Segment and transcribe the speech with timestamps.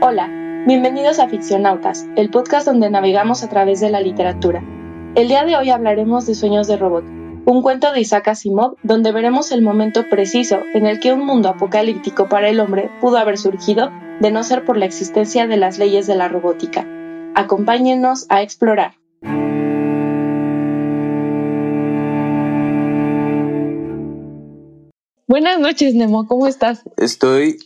[0.00, 0.28] Hola,
[0.64, 4.62] bienvenidos a Ficcionautas, el podcast donde navegamos a través de la literatura.
[5.16, 7.02] El día de hoy hablaremos de Sueños de Robot,
[7.46, 11.48] un cuento de Isaac Asimov donde veremos el momento preciso en el que un mundo
[11.48, 13.90] apocalíptico para el hombre pudo haber surgido
[14.20, 16.86] de no ser por la existencia de las leyes de la robótica.
[17.34, 18.92] Acompáñenos a explorar.
[25.26, 26.84] Buenas noches, Nemo, ¿cómo estás?
[26.96, 27.58] Estoy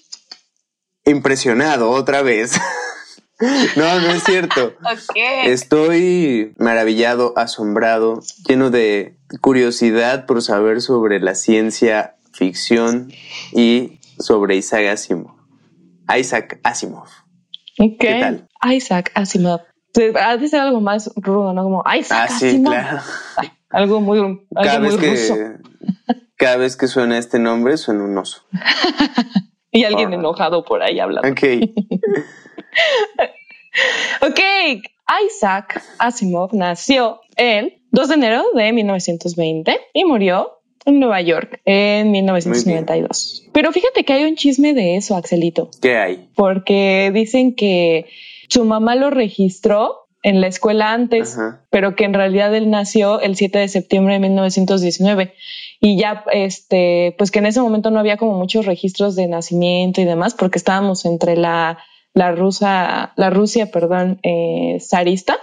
[1.04, 2.52] impresionado otra vez.
[3.74, 4.74] No, no es cierto.
[5.44, 13.10] Estoy maravillado, asombrado, lleno de curiosidad por saber sobre la ciencia ficción
[13.52, 15.34] y sobre Isaac Asimov.
[16.16, 17.08] Isaac Asimov.
[17.76, 18.48] ¿Qué tal?
[18.72, 19.62] Isaac Asimov.
[20.20, 21.64] Ha de ser algo más rudo, ¿no?
[21.64, 23.00] Como Isaac ah, sí, Claro.
[23.70, 25.34] algo muy, algo cada muy vez ruso.
[25.34, 28.42] Que, cada vez que suena este nombre, suena un oso.
[29.72, 31.28] y alguien enojado por ahí hablando.
[31.28, 31.42] Ok.
[34.22, 34.40] ok,
[35.26, 42.10] Isaac Asimov nació el 2 de enero de 1920 y murió en Nueva York en
[42.10, 43.48] 1992.
[43.52, 45.70] Pero fíjate que hay un chisme de eso, Axelito.
[45.80, 46.28] ¿Qué hay?
[46.34, 48.06] Porque dicen que
[48.48, 51.36] su mamá lo registró en la escuela antes,
[51.70, 55.34] pero que en realidad él nació el 7 de septiembre de 1919
[55.80, 60.00] y ya este pues que en ese momento no había como muchos registros de nacimiento
[60.00, 61.78] y demás porque estábamos entre la
[62.14, 65.38] la rusa, la Rusia, perdón, eh, zarista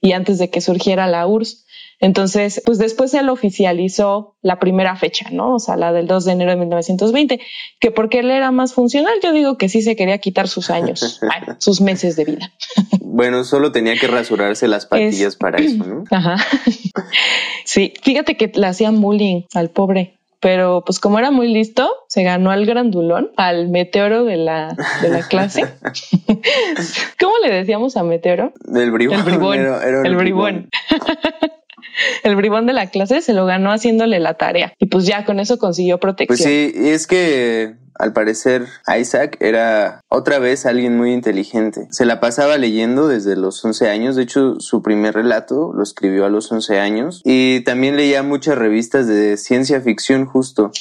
[0.00, 1.66] y antes de que surgiera la URSS.
[2.00, 5.54] Entonces, pues después él oficializó la primera fecha, ¿no?
[5.54, 7.40] O sea, la del 2 de enero de 1920,
[7.78, 11.20] que porque él era más funcional, yo digo que sí se quería quitar sus años,
[11.58, 12.52] sus meses de vida.
[13.00, 16.04] Bueno, solo tenía que rasurarse las patillas para eso, ¿no?
[16.10, 16.36] Ajá.
[17.64, 22.22] Sí, fíjate que le hacían bullying al pobre pero pues como era muy listo, se
[22.22, 25.66] ganó al grandulón, al meteoro de la, de la clase.
[27.20, 28.54] ¿Cómo le decíamos a meteoro?
[28.74, 29.18] El bribón.
[29.18, 29.58] El bribón.
[29.58, 30.70] el, bribón.
[32.22, 35.40] el bribón de la clase se lo ganó haciéndole la tarea y pues ya con
[35.40, 36.36] eso consiguió protección.
[36.36, 38.66] Pues sí, y es que al parecer,
[38.98, 41.86] Isaac era otra vez alguien muy inteligente.
[41.90, 44.16] Se la pasaba leyendo desde los 11 años.
[44.16, 47.20] De hecho, su primer relato lo escribió a los 11 años.
[47.24, 50.72] Y también leía muchas revistas de ciencia ficción justo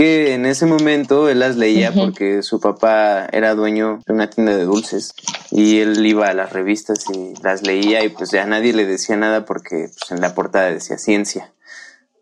[0.00, 4.56] que en ese momento él las leía porque su papá era dueño de una tienda
[4.56, 5.12] de dulces
[5.50, 9.18] y él iba a las revistas y las leía y pues ya nadie le decía
[9.18, 11.52] nada porque pues, en la portada decía ciencia,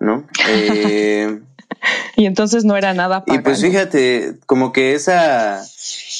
[0.00, 0.26] ¿no?
[0.48, 1.40] Eh,
[2.16, 5.62] y entonces no era nada Y pues fíjate, como que esa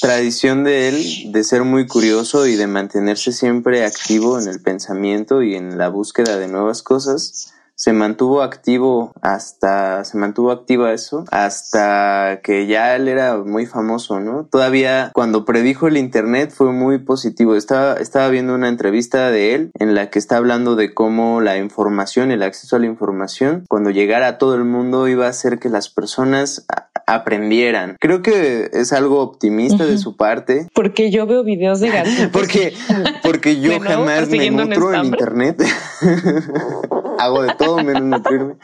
[0.01, 5.43] tradición de él de ser muy curioso y de mantenerse siempre activo en el pensamiento
[5.43, 11.25] y en la búsqueda de nuevas cosas, se mantuvo activo hasta, se mantuvo activa eso,
[11.31, 14.47] hasta que ya él era muy famoso, ¿no?
[14.51, 17.55] Todavía cuando predijo el Internet fue muy positivo.
[17.55, 21.57] Estaba, estaba viendo una entrevista de él en la que está hablando de cómo la
[21.57, 25.61] información, el acceso a la información, cuando llegara a todo el mundo iba a hacer
[25.61, 26.67] que las personas
[27.09, 27.97] aprendieran.
[28.01, 30.69] Creo que es algo optimista de su parte.
[30.75, 32.13] Porque yo veo videos de gatos.
[32.33, 32.75] porque,
[33.23, 35.63] porque yo jamás me nutro en internet.
[37.19, 38.57] Hago de todo menos nutrirme.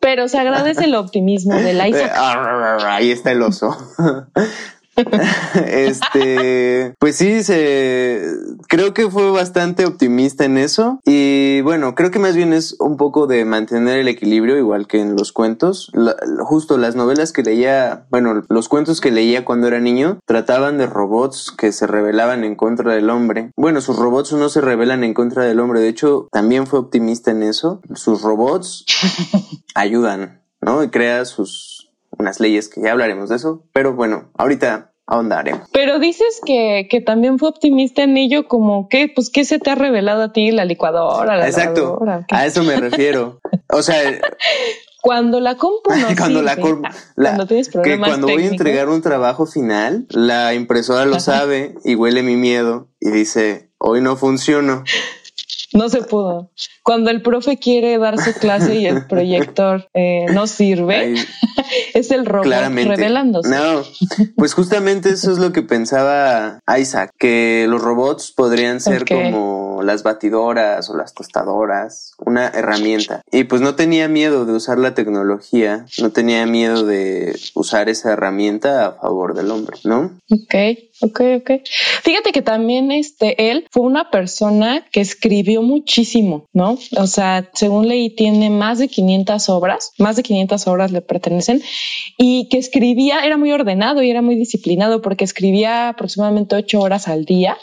[0.00, 2.12] Pero se agradece el optimismo de la Isaac.
[2.84, 3.76] Ahí está el oso.
[5.66, 8.22] este, pues sí, se,
[8.68, 11.00] creo que fue bastante optimista en eso.
[11.04, 15.00] Y bueno, creo que más bien es un poco de mantener el equilibrio, igual que
[15.00, 15.92] en los cuentos.
[16.40, 20.86] justo las novelas que leía, bueno, los cuentos que leía cuando era niño trataban de
[20.86, 23.50] robots que se rebelaban en contra del hombre.
[23.56, 25.80] Bueno, sus robots no se rebelan en contra del hombre.
[25.80, 27.80] De hecho, también fue optimista en eso.
[27.94, 28.84] Sus robots
[29.74, 30.82] ayudan, ¿no?
[30.82, 31.67] Y crea sus
[32.18, 35.68] unas leyes que ya hablaremos de eso, pero bueno, ahorita ahondaremos.
[35.72, 39.70] Pero dices que, que también fue optimista en ello, como que, pues, ¿qué se te
[39.70, 40.50] ha revelado a ti?
[40.50, 41.98] La licuadora, la Exacto,
[42.30, 43.40] a eso me refiero.
[43.72, 43.96] O sea,
[45.00, 49.00] cuando la compu no cuando la, cuando tienes problemas que cuando voy a entregar un
[49.00, 54.84] trabajo final, la impresora lo sabe y huele mi miedo y dice, hoy no funciono.
[55.78, 56.50] No se pudo.
[56.82, 61.14] Cuando el profe quiere dar su clase y el proyector eh, no sirve,
[61.94, 63.48] es el robot revelándose.
[63.48, 63.84] No,
[64.36, 70.02] pues justamente eso es lo que pensaba Isaac, que los robots podrían ser como las
[70.02, 73.22] batidoras o las tostadoras, una herramienta.
[73.30, 78.12] Y pues no tenía miedo de usar la tecnología, no tenía miedo de usar esa
[78.12, 80.18] herramienta a favor del hombre, ¿no?
[80.30, 80.54] Ok,
[81.00, 81.50] ok, ok.
[82.02, 86.78] Fíjate que también este, él fue una persona que escribió muchísimo, ¿no?
[86.96, 91.62] O sea, según leí, tiene más de 500 obras, más de 500 obras le pertenecen,
[92.16, 97.08] y que escribía, era muy ordenado y era muy disciplinado porque escribía aproximadamente ocho horas
[97.08, 97.56] al día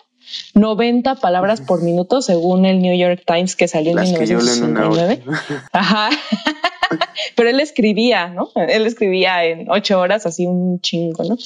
[0.54, 5.24] 90 palabras por minuto según el New York Times que salió en 1969.
[5.72, 6.10] Ajá.
[7.36, 8.50] Pero él escribía, ¿no?
[8.56, 11.38] Él escribía en ocho horas, así un chingo, ¿no?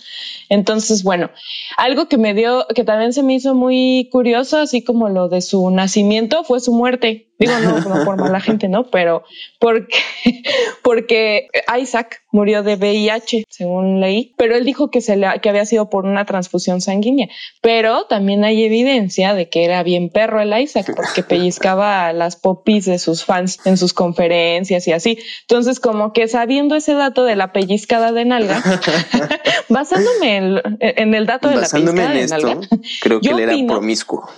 [0.50, 1.32] Entonces, bueno,
[1.78, 5.42] algo que me dio, que también se me hizo muy curioso, así como lo de
[5.42, 7.29] su nacimiento, fue su muerte.
[7.40, 8.90] Digo, no, no por mala gente, ¿no?
[8.92, 9.24] Pero
[9.60, 9.98] porque,
[10.84, 11.48] porque
[11.80, 15.90] Isaac murió de VIH, según leí, pero él dijo que, se le, que había sido
[15.90, 17.30] por una transfusión sanguínea.
[17.62, 22.86] Pero también hay evidencia de que era bien perro el Isaac, porque pellizcaba las popis
[22.86, 25.20] de sus fans en sus conferencias y así.
[25.42, 28.62] Entonces, como que sabiendo ese dato de la pellizcada de nalga,
[29.70, 32.58] basándome en, el dato de la pellizcada de nalga,
[33.02, 34.30] creo que él era promiscuo.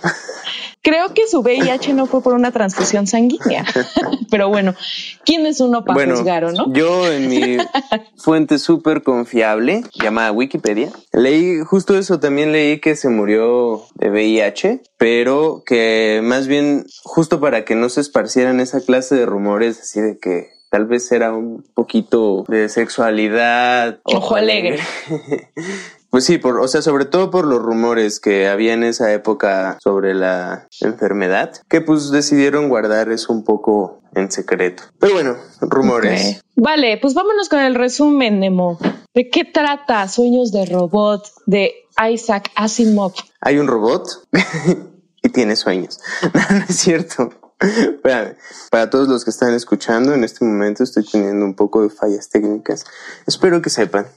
[0.84, 3.64] Creo que su VIH no fue por una transfusión sanguínea.
[4.30, 4.74] Pero bueno,
[5.24, 6.72] ¿quién es uno para juzgar o no?
[6.72, 7.56] Yo en mi
[8.16, 12.20] fuente súper confiable, llamada Wikipedia, leí justo eso.
[12.20, 17.88] También leí que se murió de VIH, pero que más bien justo para que no
[17.88, 22.68] se esparcieran esa clase de rumores así de que tal vez era un poquito de
[22.68, 24.00] sexualidad.
[24.04, 24.78] Ojo alegre.
[26.12, 29.78] Pues sí, por, o sea, sobre todo por los rumores que había en esa época
[29.82, 34.82] sobre la enfermedad, que pues decidieron guardar eso un poco en secreto.
[35.00, 36.42] Pero bueno, rumores.
[36.54, 38.78] Vale, pues vámonos con el resumen, Nemo.
[39.14, 41.72] ¿De qué trata Sueños de Robot de
[42.12, 43.14] Isaac Asimov?
[43.40, 44.06] Hay un robot
[45.22, 45.98] y tiene sueños.
[46.34, 47.30] no, no es cierto.
[48.02, 48.36] Para,
[48.70, 52.28] para todos los que están escuchando, en este momento estoy teniendo un poco de fallas
[52.28, 52.84] técnicas.
[53.26, 54.08] Espero que sepan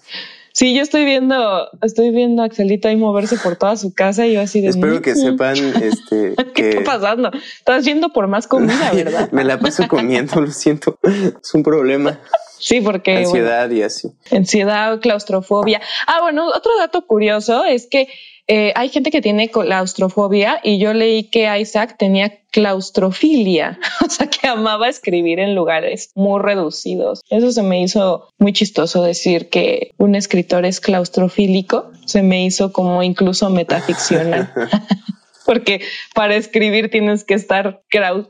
[0.55, 4.35] Sí, yo estoy viendo, estoy viendo a Axelita ahí moverse por toda su casa y
[4.35, 4.69] yo así de.
[4.69, 7.29] Espero que sepan, este, ¿qué está pasando?
[7.57, 9.29] Estás yendo por más comida, ¿verdad?
[9.33, 12.21] Me la paso comiendo, lo siento, es un problema.
[12.57, 14.13] Sí, porque ansiedad y así.
[14.31, 15.81] Ansiedad, claustrofobia.
[16.07, 18.07] Ah, bueno, otro dato curioso es que
[18.47, 24.27] eh, hay gente que tiene claustrofobia y yo leí que Isaac tenía claustrofilia, o sea
[24.27, 27.21] que amaba escribir en lugares muy reducidos.
[27.29, 32.71] Eso se me hizo muy chistoso decir que un escritor es claustrofílico, se me hizo
[32.71, 34.51] como incluso metaficcional.
[35.45, 35.81] Porque
[36.15, 37.83] para escribir tienes que estar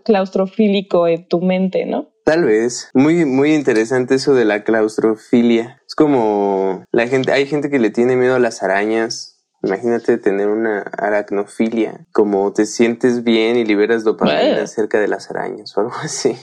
[0.04, 2.10] claustrofílico en tu mente, ¿no?
[2.26, 2.90] Tal vez.
[2.94, 5.82] Muy, muy interesante eso de la claustrofilia.
[5.88, 9.35] Es como la gente, hay gente que le tiene miedo a las arañas
[9.66, 15.76] Imagínate tener una aracnofilia, como te sientes bien y liberas dopamina cerca de las arañas
[15.76, 16.38] o algo así.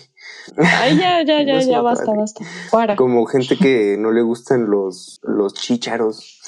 [0.57, 2.97] Ay, ya, ya, ya, ya, basta, basta.
[2.97, 6.41] Como gente que no le gustan los, los chícharos.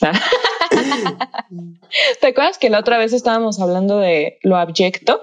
[2.20, 5.20] ¿Te acuerdas que la otra vez estábamos hablando de lo abyecto?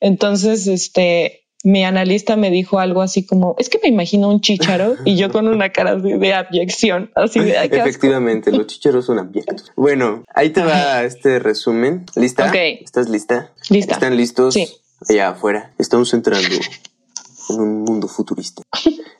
[0.00, 4.96] Entonces, este, mi analista me dijo algo así como, es que me imagino un chicharo
[5.04, 7.56] y yo con una cara de, abyección, así de...
[7.64, 9.72] Efectivamente, los chicharos son abyectos.
[9.74, 12.04] Bueno, ahí te va este resumen.
[12.16, 12.46] ¿Lista?
[12.48, 12.54] Ok.
[12.54, 13.50] ¿Estás lista?
[13.70, 13.94] Lista.
[13.94, 14.54] ¿Están listos?
[14.54, 14.68] Sí.
[15.08, 15.72] Allá afuera.
[15.78, 16.48] Estamos entrando
[17.50, 18.62] en un mundo futurista.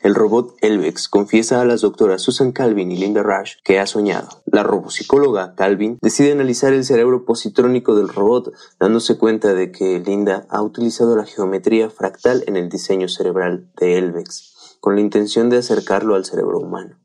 [0.03, 4.29] El robot Elvex confiesa a las doctoras Susan Calvin y Linda Rush que ha soñado.
[4.47, 10.47] La robopsicóloga Calvin decide analizar el cerebro positrónico del robot, dándose cuenta de que Linda
[10.51, 15.59] ha utilizado la geometría fractal en el diseño cerebral de Elvex, con la intención de
[15.59, 16.99] acercarlo al cerebro humano.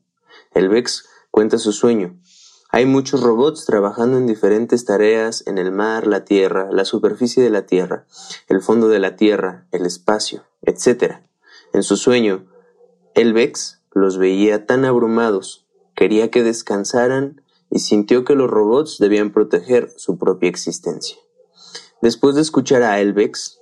[0.52, 2.18] Elvex cuenta su sueño,
[2.72, 7.50] hay muchos robots trabajando en diferentes tareas en el mar, la tierra, la superficie de
[7.50, 8.06] la tierra,
[8.46, 11.22] el fondo de la tierra, el espacio, etc.
[11.72, 12.46] En su sueño,
[13.14, 19.92] Elvex los veía tan abrumados, quería que descansaran y sintió que los robots debían proteger
[19.96, 21.16] su propia existencia.
[22.02, 23.60] Después de escuchar a Elvex,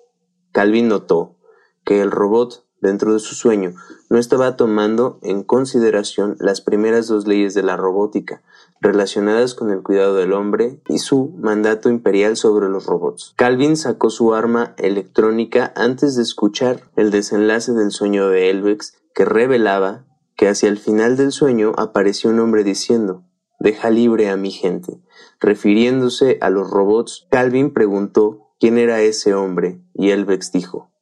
[0.52, 1.36] Calvin notó
[1.84, 3.74] que el robot, dentro de su sueño,
[4.08, 8.42] no estaba tomando en consideración las primeras dos leyes de la robótica,
[8.80, 13.35] relacionadas con el cuidado del hombre y su mandato imperial sobre los robots.
[13.37, 19.25] Calvin sacó su arma electrónica antes de escuchar el desenlace del sueño de Elvex que
[19.25, 20.06] revelaba
[20.37, 23.25] que hacia el final del sueño apareció un hombre diciendo
[23.61, 25.00] Deja libre a mi gente.
[25.40, 30.92] Refiriéndose a los robots, Calvin preguntó quién era ese hombre y Elvex dijo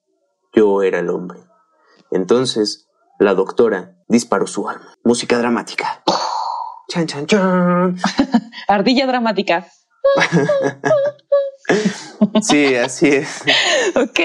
[0.55, 1.41] Yo era el hombre.
[2.11, 4.95] Entonces, la doctora disparó su arma.
[5.05, 6.03] Música dramática.
[6.89, 7.97] Chan, chan, chan.
[8.69, 9.67] Ardilla dramática.
[12.43, 13.43] Sí, así es.
[13.97, 14.21] ok.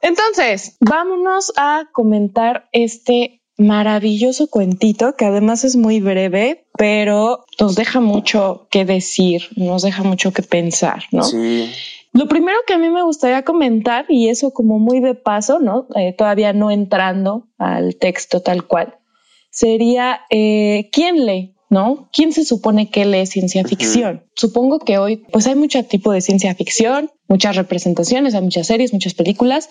[0.00, 8.00] Entonces, vámonos a comentar este maravilloso cuentito que además es muy breve, pero nos deja
[8.00, 11.22] mucho que decir, nos deja mucho que pensar, ¿no?
[11.22, 11.70] Sí.
[12.12, 15.86] Lo primero que a mí me gustaría comentar, y eso como muy de paso, ¿no?
[15.94, 18.98] Eh, todavía no entrando al texto tal cual,
[19.50, 22.08] sería eh, quién lee, ¿no?
[22.12, 24.24] ¿Quién se supone que lee ciencia ficción?
[24.34, 28.92] Supongo que hoy pues hay mucho tipo de ciencia ficción, muchas representaciones, hay muchas series,
[28.92, 29.68] muchas películas,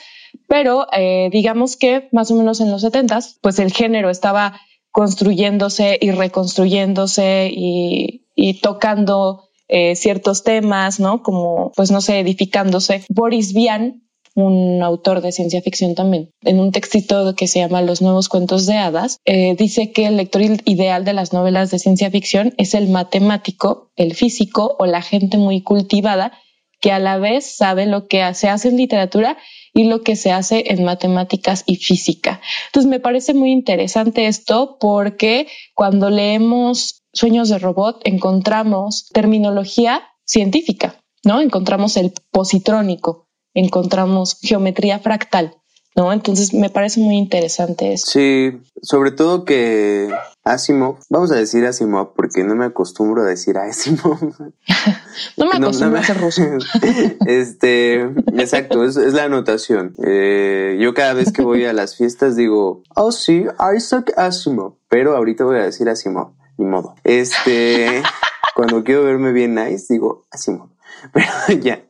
[0.48, 4.60] pero eh, digamos que más o menos en los setentas, pues el género estaba
[4.92, 11.24] construyéndose y reconstruyéndose y, y tocando eh, ciertos temas, ¿no?
[11.24, 13.04] Como, pues no sé, edificándose.
[13.10, 14.04] Boris Vian,
[14.36, 18.66] un autor de ciencia ficción también, en un textito que se llama Los nuevos cuentos
[18.66, 22.74] de hadas, eh, dice que el lector ideal de las novelas de ciencia ficción es
[22.74, 26.34] el matemático, el físico o la gente muy cultivada
[26.82, 29.38] que a la vez sabe lo que se hace en literatura
[29.74, 32.42] y lo que se hace en matemáticas y física.
[32.68, 41.02] Entonces me parece muy interesante esto porque cuando leemos Sueños de Robot encontramos terminología científica,
[41.24, 41.42] ¿no?
[41.42, 43.25] Encontramos el positrónico,
[43.56, 45.56] encontramos geometría fractal,
[45.96, 46.14] ¿no?
[46.14, 48.06] Entonces me parece muy interesante eso.
[48.12, 50.10] Sí, sobre todo que
[50.44, 54.20] Asimov, vamos a decir Asimov porque no me acostumbro a decir Asimov.
[55.38, 56.44] no me acostumbro a ser ruso.
[57.26, 58.02] este,
[58.38, 59.96] exacto, es, la anotación.
[60.06, 63.46] Eh, yo cada vez que voy a las fiestas digo, oh sí,
[63.76, 66.96] Isaac Asimov, pero ahorita voy a decir Asimov ni modo.
[67.04, 68.04] Este,
[68.56, 70.72] cuando quiero verme bien nice, digo, así modo.
[71.14, 71.28] Pero
[71.62, 71.85] ya.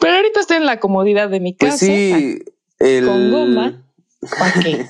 [0.00, 1.86] Pero ahorita estoy en la comodidad de mi pues casa.
[1.86, 2.38] Pues sí,
[2.78, 3.06] el...
[3.06, 3.82] Con goma.
[4.38, 4.86] ¿Para qué?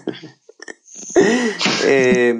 [1.85, 2.39] eh,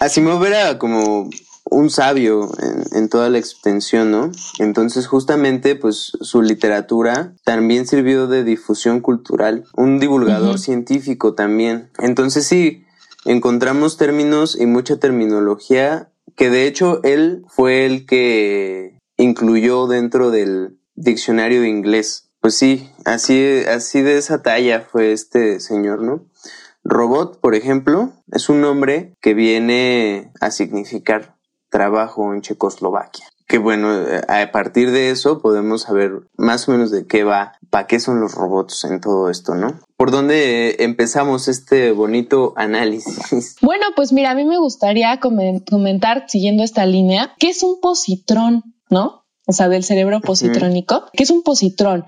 [0.00, 1.30] Asimov era como
[1.70, 2.50] un sabio
[2.92, 4.32] en, toda la extensión, ¿no?
[4.58, 11.90] Entonces justamente pues su literatura también sirvió de difusión cultural, un divulgador científico también.
[11.98, 12.84] Entonces sí,
[13.24, 20.79] encontramos términos y mucha terminología que de hecho él fue el que incluyó dentro del
[21.00, 22.30] diccionario de inglés.
[22.40, 26.26] Pues sí, así, así de esa talla fue este señor, ¿no?
[26.84, 31.36] Robot, por ejemplo, es un nombre que viene a significar
[31.68, 33.88] trabajo en Checoslovaquia que bueno,
[34.28, 38.20] a partir de eso podemos saber más o menos de qué va, para qué son
[38.20, 39.80] los robots en todo esto, ¿no?
[39.96, 43.56] ¿Por dónde empezamos este bonito análisis?
[43.60, 48.62] Bueno, pues mira, a mí me gustaría comentar, siguiendo esta línea, ¿qué es un positrón,
[48.88, 49.19] no?
[49.50, 51.06] O sea, del cerebro positrónico.
[51.12, 52.04] ¿Qué es un positrón?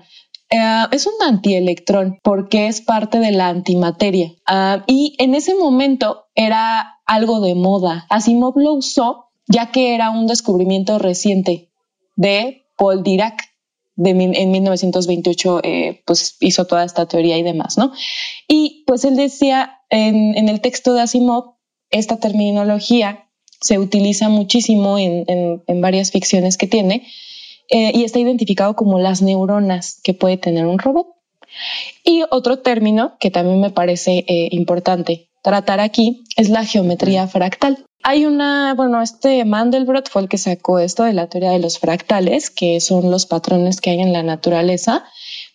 [0.49, 4.31] Eh, es un antielectrón porque es parte de la antimateria.
[4.47, 8.05] Ah, y en ese momento era algo de moda.
[8.09, 11.69] Asimov lo usó ya que era un descubrimiento reciente
[12.15, 13.43] de Paul Dirac.
[13.95, 17.91] De, en 1928 eh, pues hizo toda esta teoría y demás, ¿no?
[18.47, 21.55] Y pues él decía en, el texto de Asimov,
[21.91, 23.29] esta terminología
[23.63, 27.07] se utiliza muchísimo en, varias ficciones que tiene
[27.69, 31.07] eh, y está identificado como las neuronas que puede tener un robot.
[32.03, 37.85] Y otro término que también me parece eh, importante tratar aquí es la geometría fractal.
[38.01, 41.79] Hay una, bueno, este Mandelbrot fue el que sacó esto de la teoría de los
[41.79, 45.05] fractales, que son los patrones que hay en la naturaleza,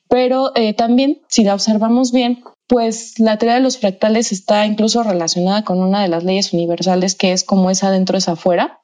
[0.08, 5.02] pero eh, también, si la observamos bien, pues la teoría de los fractales está incluso
[5.02, 8.80] relacionada con una de las leyes universales que es como es adentro es afuera,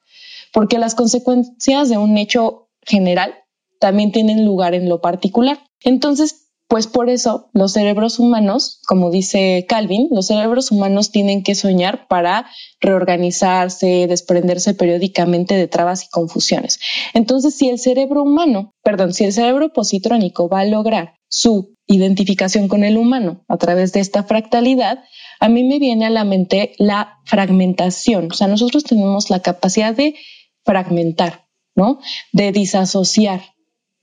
[0.53, 3.35] porque las consecuencias de un hecho general
[3.79, 5.59] también tienen lugar en lo particular.
[5.83, 11.53] Entonces, pues por eso los cerebros humanos, como dice Calvin, los cerebros humanos tienen que
[11.53, 12.47] soñar para
[12.79, 16.79] reorganizarse, desprenderse periódicamente de trabas y confusiones.
[17.13, 22.67] Entonces, si el cerebro humano, perdón, si el cerebro positrónico va a lograr su identificación
[22.67, 25.03] con el humano a través de esta fractalidad,
[25.39, 28.29] a mí me viene a la mente la fragmentación.
[28.31, 30.15] O sea, nosotros tenemos la capacidad de
[30.63, 31.44] fragmentar,
[31.75, 31.99] ¿no?
[32.31, 33.41] De disasociar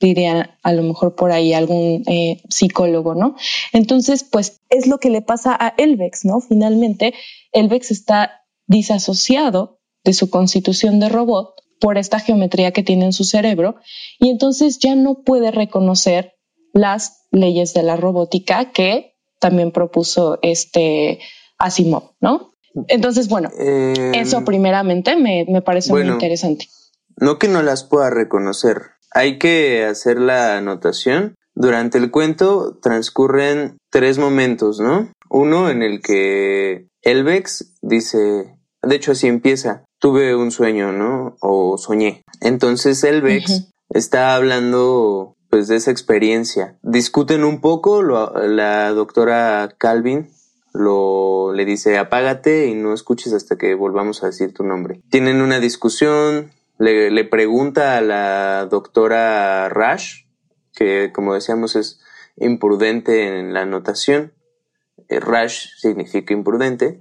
[0.02, 3.36] diría a lo mejor por ahí algún eh, psicólogo, ¿no?
[3.72, 6.40] Entonces, pues es lo que le pasa a Elvex, ¿no?
[6.40, 7.14] Finalmente,
[7.52, 13.24] Elvex está disasociado de su constitución de robot por esta geometría que tiene en su
[13.24, 13.76] cerebro
[14.18, 16.34] y entonces ya no puede reconocer
[16.72, 21.20] las leyes de la robótica que también propuso este
[21.58, 22.54] Asimov, ¿no?
[22.88, 26.68] Entonces, bueno, eh, eso primeramente me, parece muy interesante.
[27.22, 31.36] No que no las pueda reconocer, hay que hacer la anotación.
[31.54, 35.12] Durante el cuento transcurren tres momentos, ¿no?
[35.30, 41.36] Uno en el que Elvex dice, de hecho así empieza, tuve un sueño, ¿no?
[41.40, 42.24] O soñé.
[42.40, 46.76] Entonces Elvex está hablando pues de esa experiencia.
[46.82, 50.28] Discuten un poco, la doctora Calvin
[50.72, 55.02] lo le dice apágate y no escuches hasta que volvamos a decir tu nombre.
[55.08, 56.50] Tienen una discusión,
[56.82, 60.24] le, le pregunta a la doctora Rash,
[60.74, 62.00] que como decíamos es
[62.36, 64.32] imprudente en la anotación.
[65.08, 67.00] Eh, Rash significa imprudente.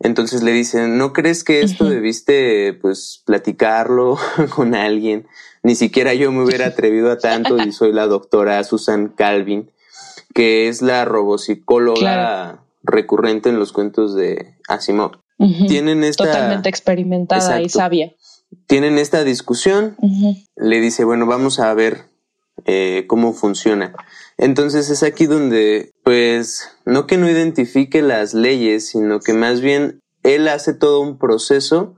[0.00, 4.18] Entonces le dicen, ¿no crees que esto debiste pues platicarlo
[4.54, 5.28] con alguien?
[5.62, 9.70] Ni siquiera yo me hubiera atrevido a tanto y soy la doctora Susan Calvin,
[10.34, 15.18] que es la robopsicóloga recurrente en los cuentos de Asimov.
[15.68, 16.24] Tienen esta...
[16.24, 18.14] Totalmente experimentada y sabia.
[18.66, 19.96] Tienen esta discusión.
[20.56, 22.04] Le dice, bueno, vamos a ver
[22.66, 23.94] eh, cómo funciona.
[24.38, 30.00] Entonces es aquí donde, pues, no que no identifique las leyes, sino que más bien
[30.22, 31.96] él hace todo un proceso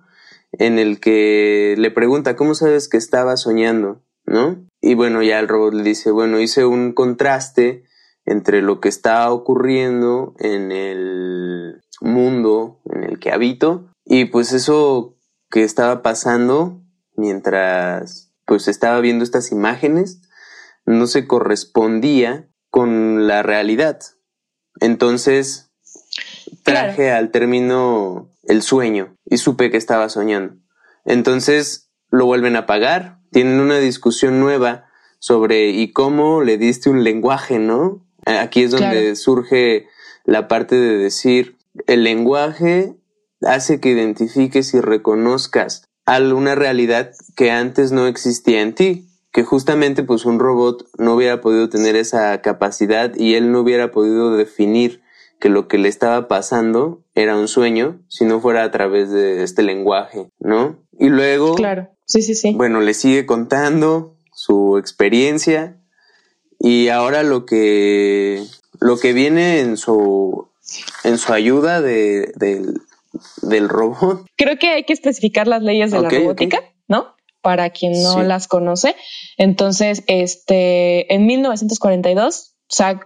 [0.52, 4.02] en el que le pregunta, ¿cómo sabes que estaba soñando?
[4.26, 4.64] ¿No?
[4.80, 7.84] Y bueno, ya el robot le dice, bueno, hice un contraste
[8.24, 15.16] entre lo que está ocurriendo en el mundo en el que habito y pues eso
[15.52, 16.80] que estaba pasando
[17.14, 20.22] mientras pues estaba viendo estas imágenes
[20.86, 24.00] no se correspondía con la realidad.
[24.80, 25.70] Entonces
[26.64, 30.54] traje al término el sueño y supe que estaba soñando.
[31.04, 34.86] Entonces lo vuelven a pagar, tienen una discusión nueva
[35.18, 38.04] sobre y cómo le diste un lenguaje, ¿no?
[38.24, 39.86] Aquí es donde surge
[40.24, 42.96] la parte de decir el lenguaje
[43.46, 50.02] hace que identifiques y reconozcas alguna realidad que antes no existía en ti que justamente
[50.02, 55.00] pues un robot no hubiera podido tener esa capacidad y él no hubiera podido definir
[55.40, 59.42] que lo que le estaba pasando era un sueño si no fuera a través de
[59.42, 60.78] este lenguaje, ¿no?
[60.98, 62.52] Y luego, claro, sí, sí, sí.
[62.54, 65.78] Bueno, le sigue contando su experiencia
[66.58, 68.44] y ahora lo que
[68.78, 70.48] lo que viene en su
[71.04, 72.32] en su ayuda de,
[73.42, 74.26] del robot.
[74.36, 77.14] Creo que hay que especificar las leyes de la robótica, ¿no?
[77.42, 78.94] para quien no las conoce.
[79.36, 82.56] Entonces, este, en 1942,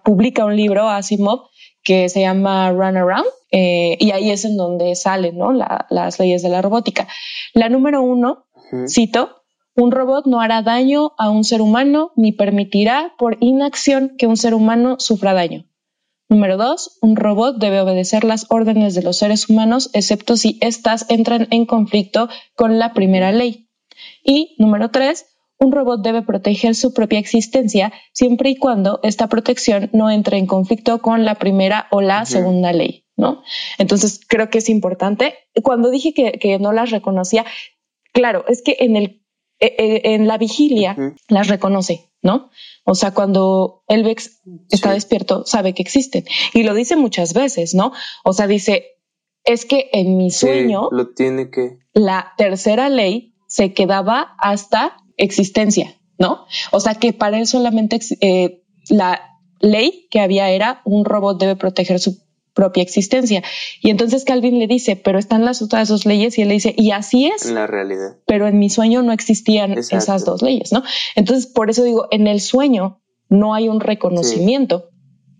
[0.04, 1.48] publica un libro, Asimov,
[1.82, 5.52] que se llama Run Around, eh, y ahí es en donde salen ¿no?
[5.52, 7.08] las leyes de la robótica.
[7.54, 8.46] La número uno,
[8.88, 9.42] cito,
[9.74, 14.36] un robot no hará daño a un ser humano ni permitirá por inacción que un
[14.36, 15.64] ser humano sufra daño.
[16.28, 21.06] Número dos, un robot debe obedecer las órdenes de los seres humanos, excepto si éstas
[21.08, 23.68] entran en conflicto con la primera ley.
[24.24, 25.26] Y número tres,
[25.58, 30.46] un robot debe proteger su propia existencia siempre y cuando esta protección no entre en
[30.46, 33.42] conflicto con la primera o la segunda ley, ¿no?
[33.78, 35.34] Entonces creo que es importante.
[35.62, 37.44] Cuando dije que, no las reconocía,
[38.12, 39.22] claro, es que en el
[39.58, 40.96] e, e, en la vigilia
[41.28, 42.50] las reconoce, ¿no?
[42.86, 46.24] O sea, cuando el VEX está despierto, sabe que existen.
[46.54, 47.92] Y lo dice muchas veces, ¿no?
[48.24, 49.00] O sea, dice,
[49.44, 51.78] es que en mi sueño lo tiene que.
[51.92, 56.46] La tercera ley se quedaba hasta existencia, ¿no?
[56.70, 59.20] O sea que para él solamente eh, la
[59.60, 62.25] ley que había era un robot debe proteger su
[62.56, 63.44] propia existencia.
[63.80, 66.74] Y entonces Calvin le dice, pero están las otras dos leyes y él le dice,
[66.76, 67.48] y así es.
[67.52, 68.16] La realidad.
[68.26, 70.82] Pero en mi sueño no existían esas dos leyes, ¿no?
[71.14, 74.88] Entonces, por eso digo, en el sueño no hay un reconocimiento.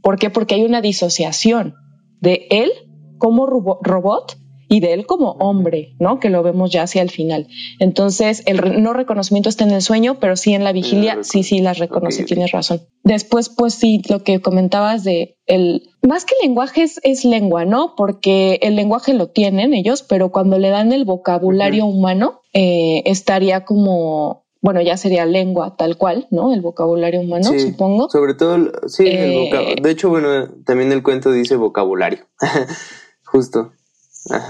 [0.02, 0.31] ¿Por qué?
[0.31, 1.74] Porque hay una disociación
[2.20, 2.70] de él
[3.18, 6.18] como robot y de él como hombre, ¿no?
[6.20, 7.48] Que lo vemos ya hacia el final.
[7.79, 11.61] Entonces, el no reconocimiento está en el sueño, pero sí en la vigilia, sí, sí
[11.61, 12.83] las reconoce, tienes razón.
[13.02, 17.94] Después, pues sí, lo que comentabas de el, más que lenguaje es, lengua, ¿no?
[17.96, 23.64] Porque el lenguaje lo tienen ellos, pero cuando le dan el vocabulario humano, eh, estaría
[23.64, 26.52] como bueno, ya sería lengua tal cual, ¿no?
[26.52, 28.11] El vocabulario humano, supongo.
[28.11, 32.26] Sobre todo, sí, eh, de hecho, bueno, también el cuento dice vocabulario,
[33.24, 33.70] justo.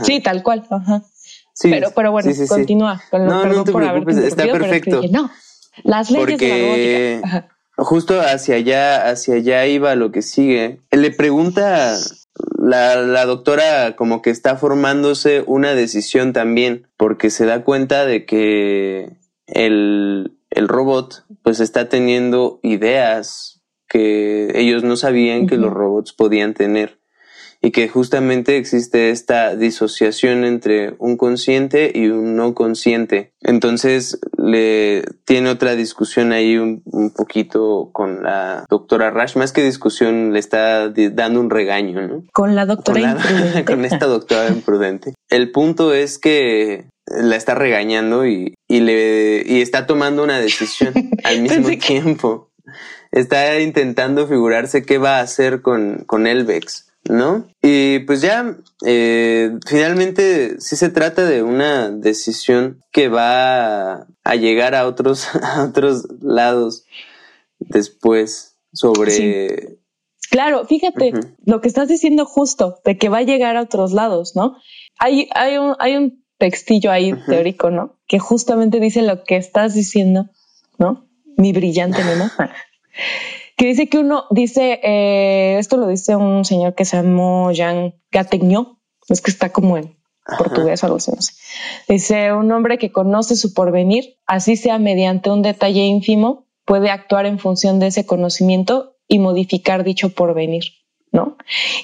[0.03, 0.67] Sí, tal cual.
[0.71, 1.03] Ajá.
[1.63, 3.03] pero, pero bueno, continúa.
[3.11, 5.03] Con no, no te preocupes, está perfecto.
[5.11, 5.31] no,
[5.85, 7.49] las leyes de la robótica.
[7.79, 10.81] Justo hacia allá, hacia allá iba lo que sigue.
[10.91, 11.95] Le pregunta
[12.59, 18.25] la, la, doctora como que está formándose una decisión también, porque se da cuenta de
[18.25, 26.13] que el, el robot pues está teniendo ideas que ellos no sabían que los robots
[26.13, 26.99] podían tener
[27.61, 33.33] y que justamente existe esta disociación entre un consciente y un no consciente.
[33.41, 36.83] Entonces le tiene otra discusión ahí un,
[37.17, 42.25] poquito con la doctora Rash, más que discusión le está dando un regaño, ¿no?
[42.33, 43.65] Con la doctora imprudente.
[43.67, 45.15] con esta doctora imprudente.
[45.29, 50.93] El punto es que la está regañando y, y le y está tomando una decisión
[51.25, 52.51] al mismo tiempo.
[53.13, 57.49] está intentando figurarse qué va a hacer con, con Elvex, ¿no?
[57.63, 64.75] Y pues ya, eh, finalmente sí se trata de una decisión que va a llegar
[64.75, 66.85] a otros, a otros lados
[67.59, 69.79] después sobre...
[70.31, 71.13] Claro, fíjate
[71.45, 74.57] lo que estás diciendo justo, de que va a llegar a otros lados, ¿no?
[74.99, 77.99] Hay, hay, un, hay un textillo ahí teórico, ¿no?
[78.07, 80.29] Que justamente dice lo que estás diciendo,
[80.79, 81.09] ¿no?
[81.37, 82.31] Mi brillante ¿no?
[83.57, 87.95] que dice que uno dice, eh, esto lo dice un señor que se llamó Jean
[88.11, 89.97] Gategno, es que está como en
[90.39, 91.33] portugués o algo así, no sé.
[91.89, 97.27] Dice, un hombre que conoce su porvenir, así sea mediante un detalle ínfimo, puede actuar
[97.27, 100.65] en función de ese conocimiento y modificar dicho porvenir.
[101.13, 101.37] ¿No?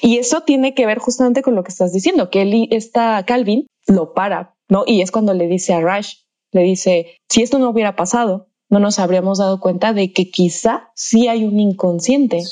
[0.02, 3.66] Y eso tiene que ver justamente con lo que estás diciendo, que él está Calvin
[3.86, 4.82] lo para, ¿no?
[4.84, 6.16] Y es cuando le dice a Rush,
[6.50, 10.90] le dice, si esto no hubiera pasado, no nos habríamos dado cuenta de que quizá
[10.94, 12.42] sí hay un inconsciente,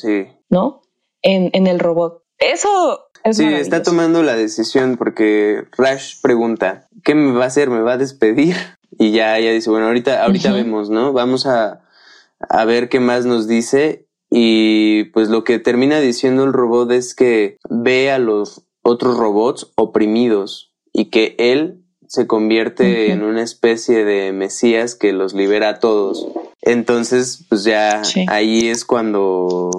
[0.51, 0.83] ¿no?
[1.23, 2.23] En, en, el robot.
[2.39, 7.71] Eso es Sí, está tomando la decisión porque Rush pregunta, ¿qué me va a hacer?
[7.71, 8.55] ¿Me va a despedir?
[8.99, 11.15] Y ya ella dice, bueno, ahorita, ahorita vemos, ¿no?
[11.15, 11.87] Vamos a,
[12.39, 14.07] a ver qué más nos dice.
[14.29, 19.73] Y pues lo que termina diciendo el robot es que ve a los otros robots
[19.75, 21.80] oprimidos y que él
[22.11, 26.27] se convierte en una especie de mesías que los libera a todos.
[26.61, 29.71] Entonces, pues ya ahí es cuando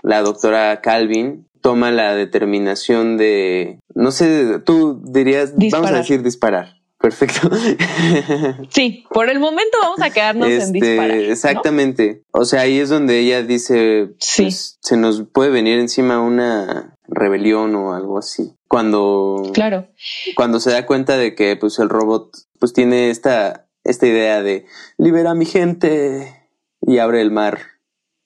[0.00, 6.76] la doctora Calvin toma la determinación de, no sé, tú dirías, vamos a decir disparar.
[6.98, 7.50] Perfecto.
[8.70, 11.18] Sí, por el momento vamos a quedarnos en este, disparar.
[11.18, 12.22] Exactamente.
[12.32, 17.74] O sea, ahí es donde ella dice, pues, se nos puede venir encima una rebelión
[17.74, 18.54] o algo así.
[18.76, 19.88] Cuando, claro.
[20.34, 24.66] cuando se da cuenta de que pues el robot pues tiene esta, esta idea de
[24.98, 26.50] libera a mi gente
[26.82, 27.58] y abre el mar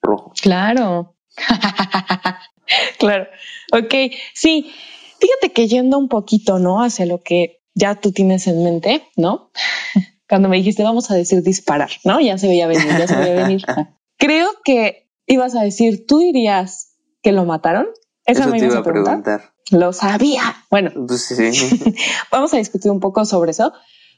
[0.01, 0.33] rojo.
[0.41, 1.15] Claro.
[2.99, 3.27] claro.
[3.71, 3.93] Ok.
[4.33, 4.73] Sí.
[5.21, 6.83] Fíjate que yendo un poquito, ¿no?
[6.83, 9.51] Hacia lo que ya tú tienes en mente, ¿no?
[10.27, 12.19] Cuando me dijiste vamos a decir disparar, ¿no?
[12.19, 13.61] Ya se veía venir, ya se veía venir.
[14.17, 17.87] Creo que ibas a decir, ¿tú dirías que lo mataron?
[18.25, 19.50] Eso me te iba a preguntar.
[19.69, 20.65] Lo sabía.
[20.69, 21.95] Bueno, pues sí.
[22.31, 23.73] vamos a discutir un poco sobre eso.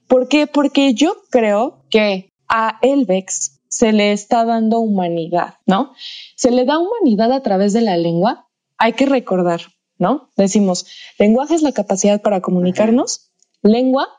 [0.08, 0.47] ¿Por qué?
[0.47, 5.93] Porque yo creo que a Elvex se le está dando humanidad, ¿no?
[6.36, 8.47] Se le da humanidad a través de la lengua.
[8.77, 9.62] Hay que recordar,
[9.97, 10.29] ¿no?
[10.38, 10.86] Decimos,
[11.17, 13.32] lenguaje es la capacidad para comunicarnos,
[13.63, 14.10] lengua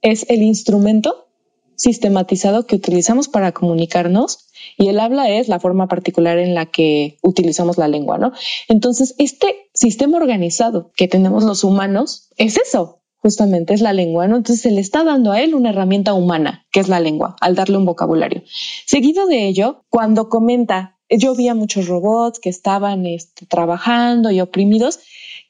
[0.00, 1.28] es el instrumento
[1.76, 7.18] sistematizado que utilizamos para comunicarnos y el habla es la forma particular en la que
[7.22, 8.32] utilizamos la lengua, ¿no?
[8.68, 14.36] Entonces, este sistema organizado que tenemos los humanos es eso, justamente es la lengua, ¿no?
[14.36, 17.56] Entonces se le está dando a él una herramienta humana, que es la lengua, al
[17.56, 18.42] darle un vocabulario.
[18.86, 24.40] Seguido de ello, cuando comenta, yo vi a muchos robots que estaban este, trabajando y
[24.40, 25.00] oprimidos,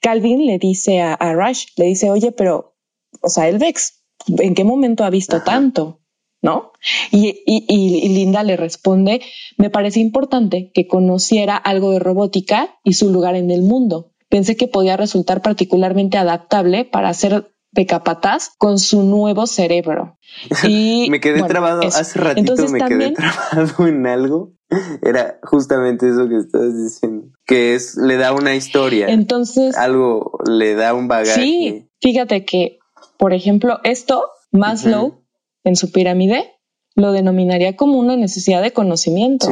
[0.01, 2.75] Calvin le dice a, Rush, le dice, oye, pero,
[3.21, 6.01] o sea, el Vex, ¿en qué momento ha visto tanto?
[6.43, 6.73] ¿no?
[7.13, 9.23] Y, Linda le responde,
[9.57, 14.12] me parece importante que conociera algo de robótica y su lugar en el mundo.
[14.33, 20.17] Pensé que podía resultar particularmente adaptable para ser de capataz con su nuevo cerebro.
[20.67, 24.55] Y me quedé trabado hace ratito, me quedé trabado en algo.
[25.03, 29.09] Era justamente eso que estás diciendo, que es le da una historia.
[29.09, 31.35] Entonces, algo le da un bagaje.
[31.35, 32.79] Sí, fíjate que,
[33.19, 35.27] por ejemplo, esto Maslow
[35.63, 36.55] en su pirámide,
[36.95, 39.49] lo denominaría como una necesidad de conocimiento.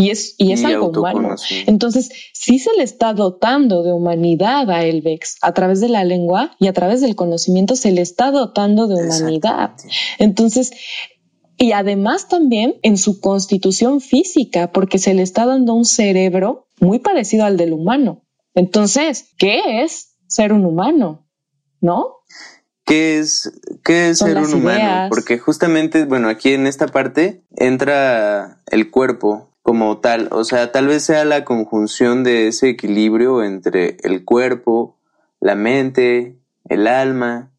[0.00, 1.34] Y es, y es algo humano.
[1.66, 6.52] Entonces, sí se le está dotando de humanidad a Elvex a través de la lengua
[6.60, 9.72] y a través del conocimiento se le está dotando de humanidad.
[10.20, 10.70] Entonces,
[11.56, 17.00] y además también en su constitución física, porque se le está dando un cerebro muy
[17.00, 18.24] parecido al del humano.
[18.54, 21.28] Entonces, ¿qué es ser un humano?
[21.80, 22.18] ¿No?
[22.84, 23.52] ¿Qué es,
[23.84, 25.08] qué es ser un humano?
[25.10, 30.86] Porque justamente, bueno, aquí en esta parte entra el cuerpo como tal, o sea, tal
[30.86, 34.96] vez sea la conjunción de ese equilibrio entre el cuerpo,
[35.40, 36.38] la mente,
[36.70, 37.50] el alma,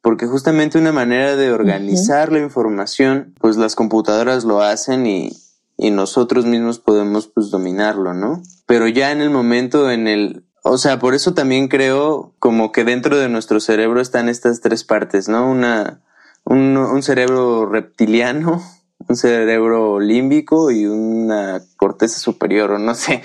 [0.00, 5.36] porque justamente una manera de organizar la información, pues las computadoras lo hacen y,
[5.76, 8.42] y nosotros mismos podemos pues dominarlo, ¿no?
[8.64, 12.84] Pero ya en el momento en el o sea, por eso también creo como que
[12.84, 15.46] dentro de nuestro cerebro están estas tres partes, ¿no?
[15.50, 16.00] Una,
[16.44, 18.62] un, un cerebro reptiliano,
[19.08, 23.22] un cerebro límbico y una corteza superior, o no sé,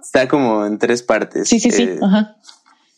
[0.00, 1.48] está como en tres partes.
[1.48, 2.36] Sí, sí, sí, eh, ajá.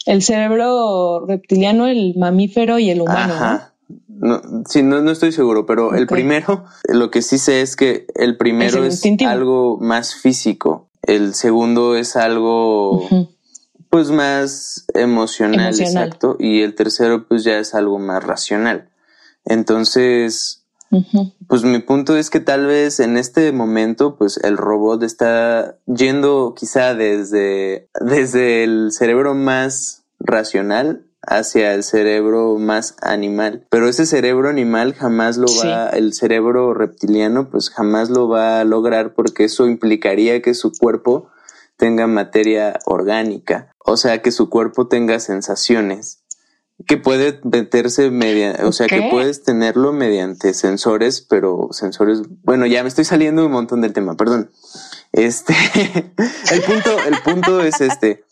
[0.06, 3.34] El cerebro reptiliano, el mamífero y el humano.
[3.34, 3.74] Ajá.
[4.08, 4.40] ¿no?
[4.66, 8.36] sí, no, no, estoy seguro, pero el primero, lo que sí sé es que el
[8.36, 13.06] primero es, algo más físico El segundo es algo
[13.90, 18.90] pues más emocional, exacto, y el tercero pues ya es algo más racional.
[19.44, 20.66] Entonces,
[21.46, 26.54] pues mi punto es que tal vez en este momento pues el robot está yendo
[26.56, 33.66] quizá desde, desde el cerebro más racional hacia el cerebro más animal.
[33.70, 38.64] Pero ese cerebro animal jamás lo va, el cerebro reptiliano pues jamás lo va a
[38.64, 41.30] lograr porque eso implicaría que su cuerpo
[41.78, 46.17] tenga materia orgánica, o sea, que su cuerpo tenga sensaciones,
[46.86, 52.82] que puede meterse mediante, o sea, que puedes tenerlo mediante sensores, pero sensores, bueno, ya
[52.82, 54.50] me estoy saliendo un montón del tema, perdón.
[55.12, 55.54] Este,
[56.52, 58.24] el punto, el punto es este.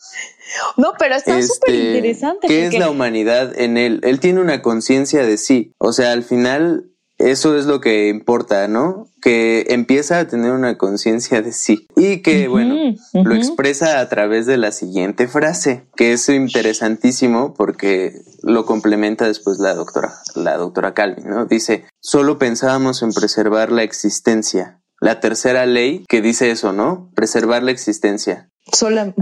[0.77, 2.47] No, pero está súper este, interesante.
[2.47, 4.01] ¿Qué es la humanidad en él?
[4.05, 5.75] Él tiene una conciencia de sí.
[5.79, 9.09] O sea, al final, eso es lo que importa, ¿no?
[9.23, 12.77] Que empieza a tener una conciencia de sí y que, bueno,
[13.13, 19.59] lo expresa a través de la siguiente frase, que es interesantísimo porque lo complementa después
[19.59, 21.47] la doctora, la doctora Calvin, ¿no?
[21.47, 24.81] Dice, solo pensábamos en preservar la existencia.
[25.01, 27.11] La tercera ley que dice eso, ¿no?
[27.15, 28.51] Preservar la existencia.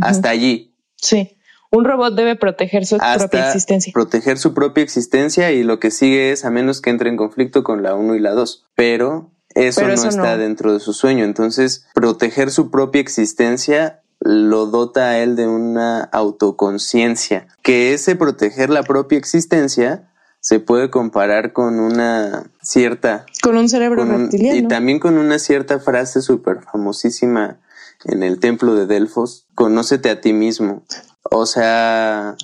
[0.01, 0.77] Hasta allí.
[0.97, 1.37] Sí.
[1.75, 3.93] Un robot debe proteger su propia existencia.
[3.93, 7.65] Proteger su propia existencia y lo que sigue es a menos que entre en conflicto
[7.65, 8.67] con la 1 y la 2.
[8.75, 11.25] Pero eso no está dentro de su sueño.
[11.25, 17.49] Entonces, proteger su propia existencia lo dota a él de una autoconciencia.
[17.63, 20.11] Que ese proteger la propia existencia
[20.41, 23.27] se puede comparar con una cierta...
[23.43, 24.59] Con un cerebro reptiliano.
[24.59, 27.59] Y también con una cierta frase súper famosísima
[28.05, 30.85] en el templo de Delfos, conócete a ti mismo.
[31.31, 32.37] O sea,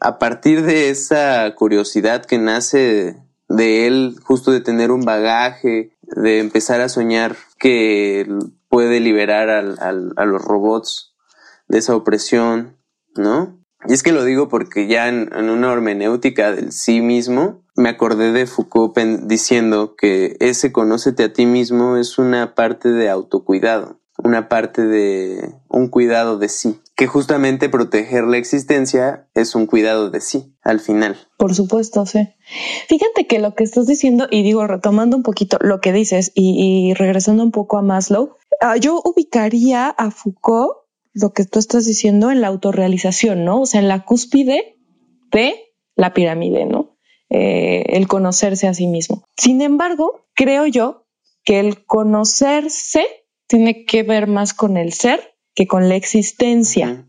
[0.00, 3.16] a partir de esa curiosidad que nace
[3.48, 8.28] de él, justo de tener un bagaje, de empezar a soñar que
[8.68, 9.78] puede liberar al,
[10.16, 11.14] a los robots
[11.68, 12.76] de esa opresión,
[13.16, 13.58] ¿no?
[13.86, 17.88] Y es que lo digo porque ya en, en una hermenéutica del sí mismo, me
[17.88, 23.98] acordé de Foucault diciendo que ese conócete a ti mismo es una parte de autocuidado
[24.18, 30.10] una parte de un cuidado de sí, que justamente proteger la existencia es un cuidado
[30.10, 31.16] de sí al final.
[31.38, 32.28] Por supuesto, sí.
[32.88, 36.92] Fíjate que lo que estás diciendo, y digo, retomando un poquito lo que dices y,
[36.94, 40.72] regresando un poco a Maslow, ah, yo ubicaría a Foucault,
[41.14, 43.62] lo que tú estás diciendo, en la autorrealización, ¿no?
[43.62, 44.76] O sea, en la cúspide
[45.30, 45.54] de
[45.94, 46.96] la pirámide, ¿no?
[47.30, 49.24] Eh, el conocerse a sí mismo.
[49.36, 51.06] Sin embargo, creo yo
[51.44, 53.04] que el conocerse
[53.46, 57.04] tiene que ver más con el ser que con la existencia.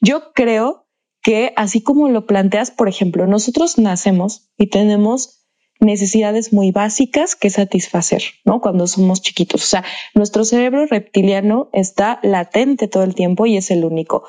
[0.00, 0.86] Yo creo
[1.22, 5.44] que así como lo planteas, por ejemplo, nosotros nacemos y tenemos
[5.78, 8.62] necesidades muy básicas que satisfacer, ¿no?
[8.62, 9.64] Cuando somos chiquitos.
[9.64, 9.84] O sea,
[10.14, 14.24] nuestro cerebro reptiliano está latente todo el tiempo y es el único.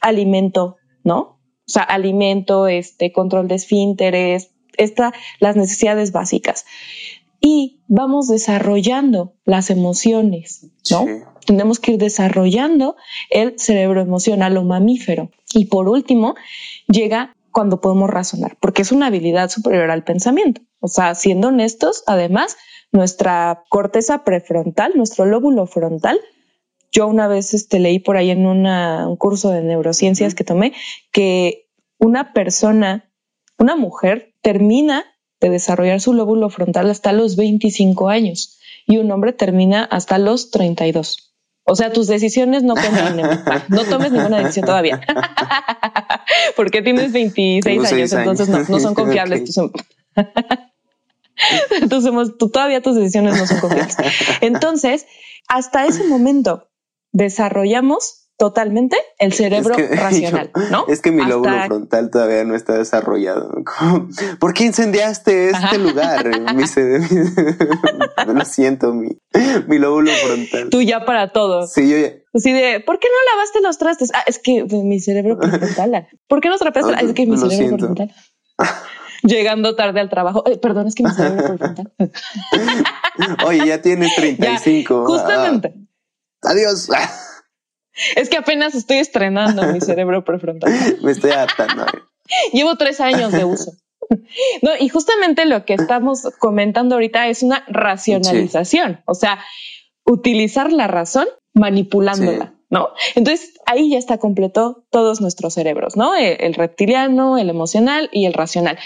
[0.00, 1.18] Alimento, ¿no?
[1.18, 6.66] O sea, alimento, este, control de esfínteres, esta, las necesidades básicas
[7.46, 11.04] y vamos desarrollando las emociones, ¿no?
[11.46, 12.96] Tenemos que ir desarrollando
[13.30, 15.30] el cerebro emocional o mamífero.
[15.52, 16.34] Y por último,
[16.88, 20.60] llega cuando podemos razonar, porque es una habilidad superior al pensamiento.
[20.80, 22.56] O sea, siendo honestos, además,
[22.90, 26.18] nuestra corteza prefrontal, nuestro lóbulo frontal,
[26.90, 30.72] yo una vez este, leí por ahí en un curso de neurociencias que tomé
[31.12, 33.10] que una persona,
[33.58, 35.04] una mujer, termina
[35.40, 40.50] de desarrollar su lóbulo frontal hasta los 25 años y un hombre termina hasta los
[40.50, 41.33] 32.
[41.64, 42.74] O sea, tus decisiones no
[43.68, 45.00] no tomes ninguna decisión todavía.
[46.56, 49.58] Porque tienes 26 años, entonces no, no son confiables.
[51.80, 52.12] Entonces,
[52.52, 53.96] todavía tus decisiones no son confiables.
[54.40, 55.06] Entonces,
[55.48, 56.68] hasta ese momento
[57.12, 60.86] desarrollamos totalmente el cerebro racional, ¿no?
[60.88, 63.62] Es que mi lóbulo frontal todavía no está desarrollado.
[64.40, 66.26] ¿Por qué incendiaste este lugar?
[66.54, 66.64] mi
[68.34, 69.08] lo siento, mi,
[69.68, 70.70] mi lóbulo frontal.
[70.70, 71.66] Tú ya para todo.
[71.66, 72.12] Sí, yo ya.
[72.34, 74.10] Así de, ¿por qué no lavaste los trastes?
[74.12, 76.08] Ah, es que mi cerebro prefrontal.
[76.26, 76.92] ¿Por qué no trapeaste?
[76.96, 78.12] Ah, es que mi cerebro prefrontal.
[79.22, 80.44] Llegando tarde al trabajo.
[80.60, 81.92] perdón, es que mi cerebro prefrontal.
[83.46, 85.06] Oye, ya tienes 35.
[85.06, 85.74] justamente.
[86.42, 86.88] Ah, adiós.
[88.16, 90.72] Es que apenas estoy estrenando mi cerebro prefrontal.
[91.02, 91.86] Me estoy adaptando.
[92.52, 93.72] Llevo tres años de uso.
[94.62, 99.38] No, y justamente lo que estamos comentando ahorita es una racionalización, o sea,
[100.04, 102.88] utilizar la razón manipulándola, ¿no?
[103.14, 106.14] Entonces ahí ya está completo todos nuestros cerebros, ¿no?
[106.14, 108.78] El, el reptiliano, el emocional y el racional.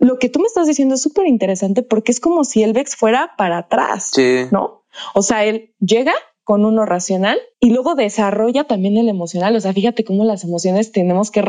[0.00, 2.96] Lo que tú me estás diciendo es súper interesante porque es como si el VEX
[2.96, 4.12] fuera para atrás,
[4.50, 4.84] ¿no?
[5.14, 6.14] O sea, él llega
[6.46, 9.56] con uno racional y luego desarrolla también el emocional.
[9.56, 11.42] O sea, fíjate cómo las emociones tenemos que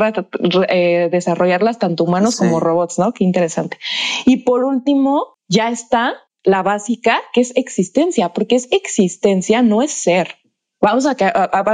[0.68, 3.12] eh, desarrollarlas tanto humanos como robots, ¿no?
[3.12, 3.78] Qué interesante.
[4.26, 9.92] Y por último, ya está la básica, que es existencia, porque es existencia, no es
[9.92, 10.34] ser.
[10.80, 11.16] Vamos a,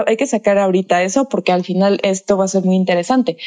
[0.07, 3.39] hay que sacar ahorita eso porque al final esto va a ser muy interesante.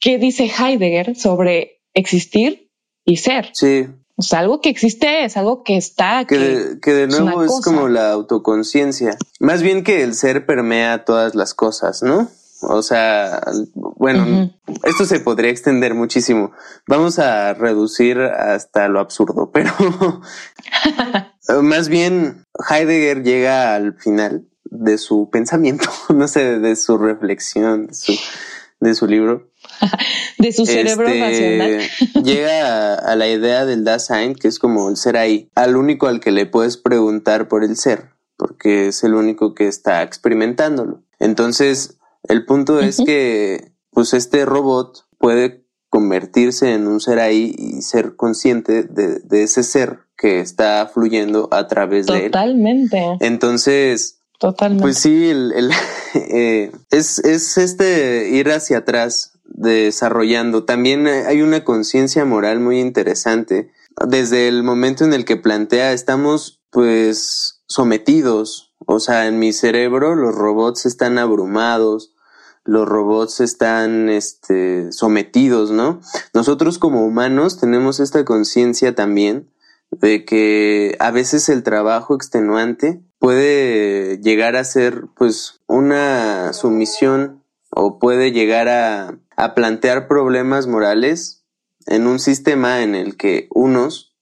[0.00, 2.70] ¿Qué dice Heidegger sobre existir
[3.04, 3.50] y ser?
[3.52, 3.84] Sí.
[4.20, 6.26] O sea, algo que existe es algo que está.
[6.26, 9.16] Que, de, nuevo es, como la autoconciencia.
[9.38, 12.28] Más bien que el ser permea todas las cosas, ¿no?
[12.60, 13.40] O sea,
[13.74, 14.52] bueno,
[14.84, 16.52] esto se podría extender muchísimo.
[16.86, 19.72] Vamos a reducir hasta lo absurdo, pero
[21.62, 27.94] más bien Heidegger llega al final de su pensamiento, no sé, de su reflexión, de
[27.94, 28.12] su,
[28.80, 29.48] de su libro.
[30.38, 32.24] de su cerebro este, racional.
[32.24, 36.20] llega a, la idea del Dasein, que es como el ser ahí, al único al
[36.20, 41.02] que le puedes preguntar por el ser, porque es el único que está experimentándolo.
[41.18, 47.82] Entonces, el punto es que, pues, este robot puede convertirse en un ser ahí y
[47.82, 52.30] ser consciente de, ese ser que está fluyendo a través de él.
[52.30, 53.02] Totalmente.
[53.20, 54.82] Entonces, Totalmente.
[54.82, 55.70] Pues sí, el,
[56.14, 60.64] eh, es, es este ir hacia atrás desarrollando.
[60.64, 63.70] También hay una conciencia moral muy interesante.
[64.08, 68.72] Desde el momento en el que plantea, estamos pues sometidos.
[68.86, 72.14] O sea, en mi cerebro los robots están abrumados,
[72.64, 76.00] los robots están este, sometidos, ¿no?
[76.32, 79.50] Nosotros como humanos tenemos esta conciencia también
[79.90, 87.98] de que a veces el trabajo extenuante puede llegar a ser pues una sumisión o
[87.98, 91.46] puede llegar a, a plantear problemas morales
[91.86, 94.14] en un sistema en el que unos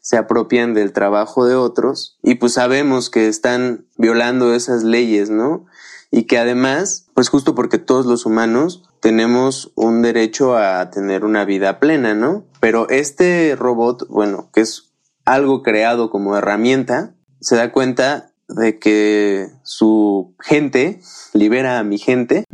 [0.00, 5.64] se apropian del trabajo de otros y pues sabemos que están violando esas leyes, ¿no?
[6.10, 11.44] Y que además, pues justo porque todos los humanos tenemos un derecho a tener una
[11.44, 12.44] vida plena, ¿no?
[12.58, 14.90] Pero este robot, bueno, que es
[15.24, 21.00] algo creado como herramienta, se da cuenta de que su gente,
[21.32, 22.44] libera a mi gente,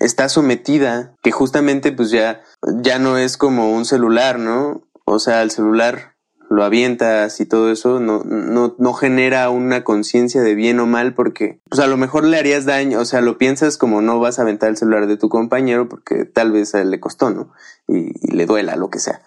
[0.00, 2.42] está sometida, que justamente pues ya,
[2.82, 4.82] ya no es como un celular, ¿no?
[5.04, 6.14] O sea, el celular
[6.50, 11.14] lo avientas y todo eso no, no, no genera una conciencia de bien o mal
[11.14, 14.38] porque pues a lo mejor le harías daño, o sea, lo piensas como no vas
[14.38, 17.52] a aventar el celular de tu compañero porque tal vez a él le costó, ¿no?
[17.88, 19.22] Y, le duela, lo que sea.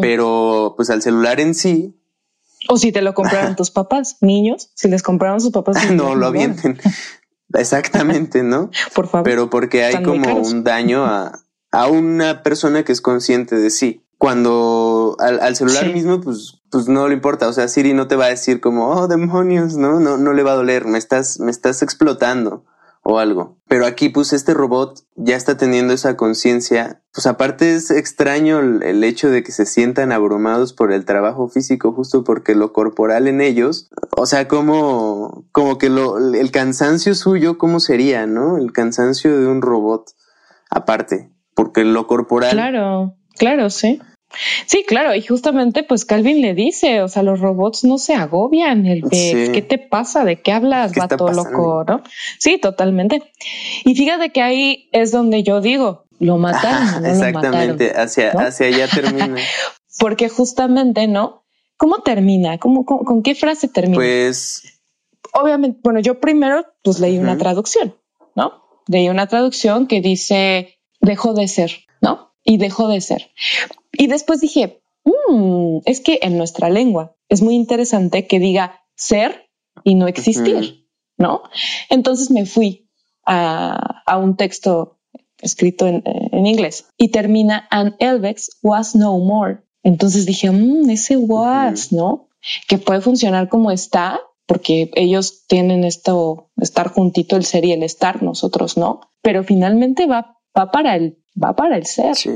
[0.00, 1.96] Pero pues al celular en sí,
[2.68, 5.90] o si te lo compraron tus papás, niños, si les compraron sus papás.
[5.92, 6.78] no lo avienten.
[7.52, 8.70] Exactamente, ¿no?
[8.94, 9.24] Por favor.
[9.24, 14.00] Pero porque hay como un daño a, a, una persona que es consciente de sí.
[14.18, 17.46] Cuando al, celular mismo, pues, pues no le importa.
[17.46, 20.42] O sea, Siri no te va a decir como, oh, demonios, no, no, no le
[20.42, 20.86] va a doler.
[20.86, 22.64] Me estás, me estás explotando
[23.04, 23.58] o algo.
[23.68, 27.02] Pero aquí, pues, este robot ya está teniendo esa conciencia.
[27.12, 31.92] Pues aparte es extraño el, hecho de que se sientan abrumados por el trabajo físico,
[31.92, 37.58] justo porque lo corporal en ellos, o sea, como, como que lo, el cansancio suyo,
[37.58, 38.56] ¿cómo sería, no?
[38.56, 40.10] El cansancio de un robot
[40.70, 42.52] aparte, porque lo corporal.
[42.52, 44.00] Claro, claro, sí.
[44.66, 48.86] Sí, claro, y justamente pues Calvin le dice, o sea, los robots no se agobian,
[48.86, 50.24] el de ¿qué te pasa?
[50.24, 51.84] ¿De qué hablas, ¿Qué vato loco?
[51.86, 52.02] ¿No?
[52.38, 53.22] Sí, totalmente.
[53.84, 57.04] Y fíjate que ahí es donde yo digo, lo mataron.
[57.06, 59.36] exactamente, hacia, hacia allá termina.
[59.98, 61.44] Porque justamente, ¿no?
[61.76, 62.58] ¿Cómo termina?
[62.58, 63.96] ¿Cómo, con qué frase termina?
[63.96, 64.80] Pues
[65.32, 67.96] obviamente, bueno, yo primero pues leí una traducción,
[68.34, 68.62] ¿no?
[68.86, 72.33] Leí una traducción que dice dejó de ser, ¿no?
[72.44, 73.30] Y dejó de ser.
[73.92, 79.50] Y después dije, mm, es que en nuestra lengua es muy interesante que diga ser
[79.82, 81.42] y no existir, ¿no?
[81.90, 82.88] Entonces me fui
[83.26, 84.98] a, un texto
[85.40, 86.02] escrito en,
[86.46, 89.62] inglés y termina and Elvex was no more.
[89.82, 92.28] Entonces dije, mm, ese was, ¿no?
[92.68, 97.82] Que puede funcionar como está, porque ellos tienen esto, estar juntito el ser y el
[97.82, 102.16] estar, nosotros no, pero finalmente va, va para el, va para el ser.
[102.16, 102.30] Sí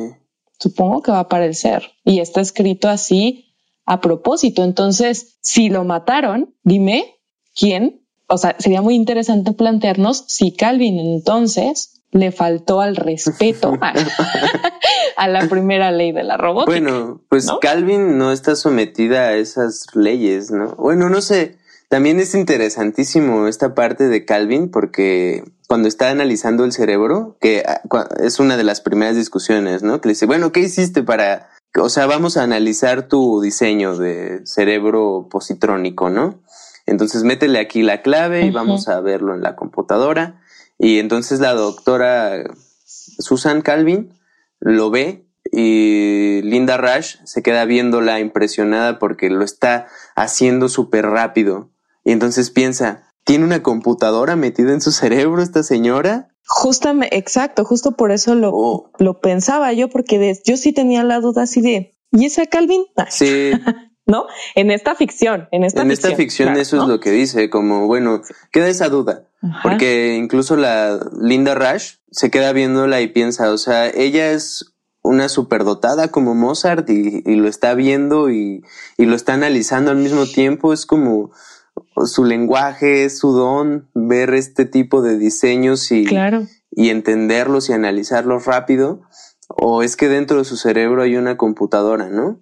[0.59, 1.93] supongo que va para el ser.
[2.05, 3.55] Y está escrito así
[3.87, 4.65] a propósito.
[4.65, 7.17] Entonces, si lo mataron, dime
[7.55, 8.05] quién.
[8.27, 15.49] O sea, sería muy interesante plantearnos si Calvin entonces le faltó al respeto a, la
[15.49, 16.71] primera ley de la robótica.
[16.71, 20.75] Bueno, pues Calvin no está sometida a esas leyes, ¿no?
[20.77, 21.58] Bueno, no sé.
[21.89, 27.81] También es interesantísimo esta parte de Calvin porque cuando está analizando el cerebro, que ah,
[28.23, 30.01] es una de las primeras discusiones, ¿no?
[30.01, 34.43] Que le dice, bueno, ¿qué hiciste para, o sea, vamos a analizar tu diseño de
[34.45, 36.43] cerebro positrónico, ¿no?
[36.85, 40.41] Entonces métele aquí la clave y vamos a verlo en la computadora.
[40.79, 42.45] Y entonces la doctora
[42.85, 44.15] Susan Calvin
[44.61, 49.87] lo ve y Linda Rush se queda viéndola impresionada porque lo está
[50.17, 51.71] haciendo súper rápido.
[52.05, 56.29] Y entonces piensa, ¿tiene una computadora metida en su cerebro esta señora?
[56.47, 58.91] Justamente, exacto, justo por eso lo, oh.
[58.99, 62.85] lo pensaba yo, porque yo sí tenía la duda así de, ¿y esa Calvin?
[63.11, 63.53] Sí.
[64.07, 64.25] ¿No?
[64.55, 66.11] En esta ficción, en esta en ficción.
[66.11, 69.29] esta ficción eso es lo que dice, como, bueno, queda esa duda,
[69.63, 74.73] porque incluso la Linda Rush se queda viéndola y piensa, o sea, ella es
[75.03, 78.65] una superdotada como Mozart y, lo está viendo y,
[78.97, 80.73] y, lo está analizando al mismo tiempo.
[80.73, 81.31] Es como
[82.05, 86.07] su lenguaje, su don, ver este tipo de diseños y,
[86.71, 89.03] y entenderlos y analizarlos rápido.
[89.49, 92.41] O es que dentro de su cerebro hay una computadora, ¿no?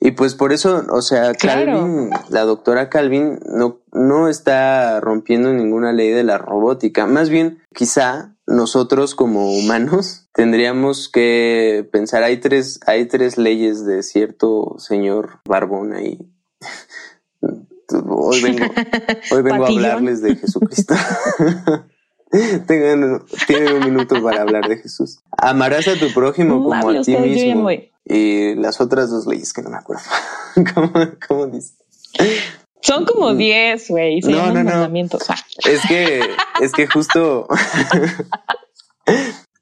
[0.00, 5.92] Y pues por eso, o sea, Calvin, la doctora Calvin no, no está rompiendo ninguna
[5.92, 7.06] ley de la robótica.
[7.06, 14.02] Más bien, quizá nosotros como humanos tendríamos que pensar, hay tres, hay tres leyes de
[14.02, 16.18] cierto señor barbón ahí.
[17.90, 18.64] Hoy vengo,
[19.30, 20.94] hoy vengo a hablarles de Jesucristo.
[22.66, 25.20] Tengan, tienen un minuto para hablar de Jesús.
[25.30, 27.70] Amarás a tu prójimo como a ti mismo.
[28.04, 30.02] Y las otras dos leyes que no me acuerdo.
[30.74, 30.92] ¿Cómo,
[31.26, 31.74] cómo dice?
[32.82, 34.20] Son como 10, güey.
[34.20, 35.08] no, no, no.
[35.64, 36.20] Es que,
[36.60, 37.48] es que justo.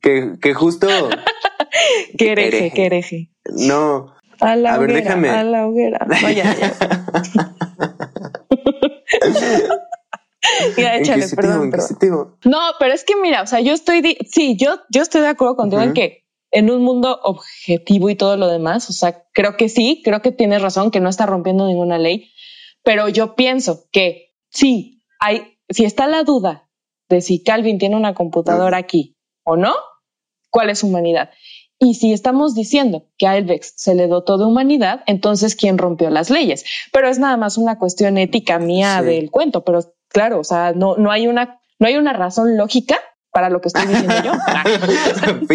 [0.00, 0.88] que, que justo.
[2.18, 3.30] que hereje, que hereje.
[3.52, 4.14] No.
[4.40, 5.30] A la a ver, déjame.
[5.30, 6.06] A la hoguera.
[6.06, 7.54] No, ya, ya.
[10.76, 11.72] ya, échale, perdón.
[12.44, 15.56] No, pero es que mira, o sea, yo estoy, sí, yo, yo estoy de acuerdo
[15.56, 19.68] contigo en que en un mundo objetivo y todo lo demás, o sea, creo que
[19.68, 22.30] sí, creo que tienes razón, que no está rompiendo ninguna ley,
[22.82, 26.68] pero yo pienso que sí, hay, si está la duda
[27.08, 29.74] de si Calvin tiene una computadora aquí o no,
[30.50, 31.30] ¿cuál es humanidad?
[31.78, 36.08] Y si estamos diciendo que a Elvex se le dotó de humanidad, entonces ¿quién rompió
[36.08, 36.64] las leyes?
[36.92, 40.96] Pero es nada más una cuestión ética mía del cuento, pero claro, o sea, no,
[40.96, 42.98] no hay una, no hay una razón lógica
[43.30, 44.32] para lo que estoy diciendo yo.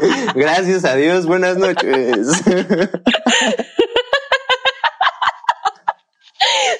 [0.34, 2.42] Gracias a Dios, buenas noches.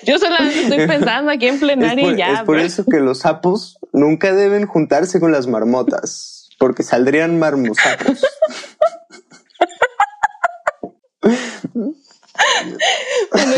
[0.03, 2.33] Yo solamente estoy pensando aquí en plenaria y ya.
[2.35, 8.25] Es por eso que los sapos nunca deben juntarse con las marmotas, porque saldrían marmosapos.
[11.21, 11.95] bueno,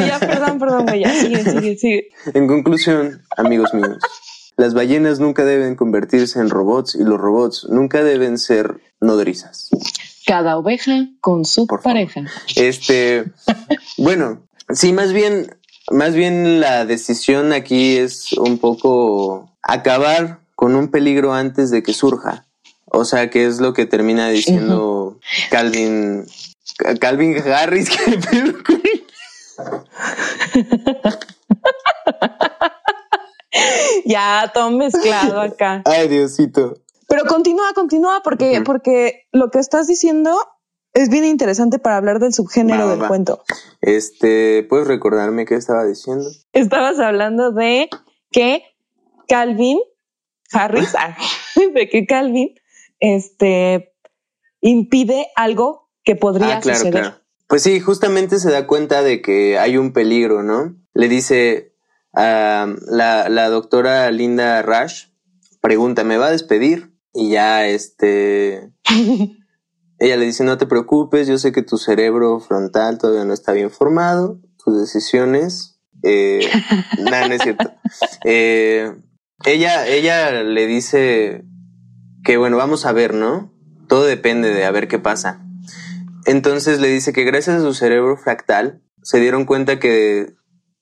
[0.04, 2.08] ya, perdón, perdón, ya, sigue, sigue, sigue.
[2.34, 3.98] En conclusión, amigos míos,
[4.56, 9.68] las ballenas nunca deben convertirse en robots y los robots nunca deben ser nodrizas.
[10.26, 12.24] Cada oveja con su pareja.
[12.56, 13.26] Este,
[13.98, 15.56] bueno, sí, más bien
[15.92, 21.92] más bien la decisión aquí es un poco acabar con un peligro antes de que
[21.92, 22.45] surja.
[22.96, 25.18] O sea, que es lo que termina diciendo
[25.50, 26.24] Calvin
[26.98, 27.90] Calvin Harris.
[34.06, 35.82] ya, todo mezclado acá.
[35.84, 36.78] Ay, Diosito.
[37.08, 40.36] Pero continúa, continúa, porque, porque lo que estás diciendo
[40.92, 43.44] es bien interesante para hablar del subgénero del cuento.
[43.80, 46.28] Este, ¿puedes recordarme qué estaba diciendo?
[46.52, 47.88] Estabas hablando de
[48.32, 48.64] que
[49.28, 49.78] Calvin
[50.52, 51.16] Harris, ah,
[51.74, 52.54] de que Calvin,
[53.00, 53.94] este,
[54.60, 57.02] impide algo que podría ah, claro, suceder.
[57.02, 57.20] Claro.
[57.48, 60.76] Pues sí, justamente se da cuenta de que hay un peligro, ¿no?
[60.94, 61.74] Le dice
[62.12, 65.08] a la, la doctora Linda Rush,
[65.60, 66.92] pregunta, ¿me va a despedir?
[67.12, 68.72] Y ya, este,
[69.98, 73.52] Ella le dice, no te preocupes, yo sé que tu cerebro frontal todavía no está
[73.52, 75.80] bien formado, tus decisiones...
[76.02, 76.40] Eh,
[76.98, 77.72] no, no es cierto.
[78.24, 78.94] Eh,
[79.44, 81.44] ella, ella le dice
[82.26, 83.52] que, bueno, vamos a ver, ¿no?
[83.86, 85.46] Todo depende de a ver qué pasa.
[86.24, 90.34] Entonces le dice que gracias a su cerebro fractal se dieron cuenta que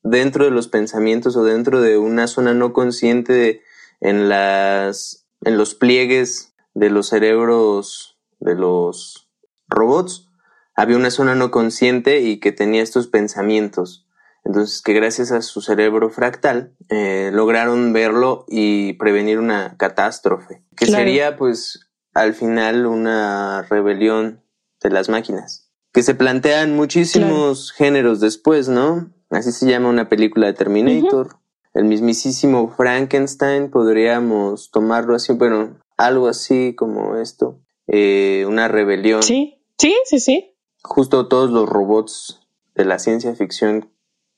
[0.03, 3.61] dentro de los pensamientos o dentro de una zona no consciente
[4.01, 9.31] en las en los pliegues de los cerebros de los
[9.69, 10.31] robots,
[10.75, 14.09] había una zona no consciente y que tenía estos pensamientos.
[14.45, 20.87] Entonces, que gracias a su cerebro fractal eh, lograron verlo y prevenir una catástrofe, que
[20.87, 24.43] sería pues al final una rebelión
[24.83, 29.11] de las máquinas, que se plantean muchísimos géneros después, ¿no?
[29.31, 31.39] Así se llama una película de Terminator.
[31.73, 37.59] El mismísimo Frankenstein, podríamos tomarlo así, bueno, algo así como esto.
[37.89, 39.23] Eh, una rebelión.
[39.23, 40.57] Sí, sí, sí, sí.
[40.83, 42.41] Justo todos los robots
[42.75, 43.91] de la ciencia ficción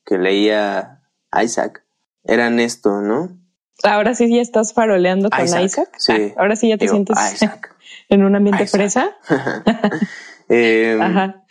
[0.07, 1.03] que leía
[1.43, 1.85] Isaac
[2.25, 3.39] eran esto, ¿no?
[3.83, 5.91] Ahora sí ya estás faroleando con Isaac.
[5.99, 6.33] Sí.
[6.37, 7.17] Ah, ahora sí ya te sientes
[8.09, 9.17] en un ambiente fresa.
[10.49, 11.45] Em, Ajá.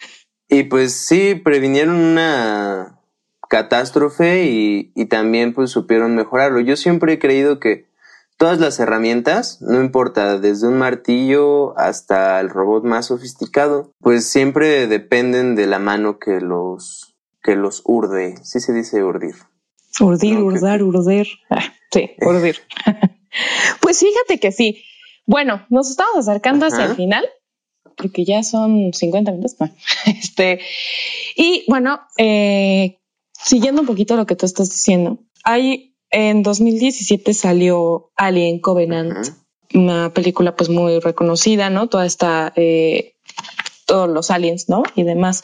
[0.48, 3.02] Y pues sí, previnieron una
[3.50, 6.62] catástrofe y, y también pues supieron mejorarlo.
[6.62, 7.90] Yo siempre he creído que
[8.38, 14.88] todas las herramientas, no importa, desde un martillo hasta el robot más sofisticado, pues siempre
[14.88, 17.15] dependen de la mano que los,
[17.46, 18.36] que los urde.
[18.44, 19.36] Sí se dice urdir.
[20.00, 21.28] Urdir, urdar, urder.
[21.50, 22.58] Ah, sí, urdir.
[23.82, 24.84] pues fíjate que sí.
[25.28, 27.26] Bueno, nos estamos acercando hacia el final,
[27.96, 29.56] porque ya son 50 minutos.
[30.06, 30.60] Este,
[31.36, 33.00] y bueno, eh,
[33.32, 39.30] siguiendo un poquito lo que tú estás diciendo, hay en 2017 salió Alien Covenant,
[39.74, 41.88] una película pues muy reconocida, ¿no?
[41.88, 43.15] Toda esta, eh,
[43.86, 44.84] todos los aliens, ¿no?
[44.96, 45.44] Y demás.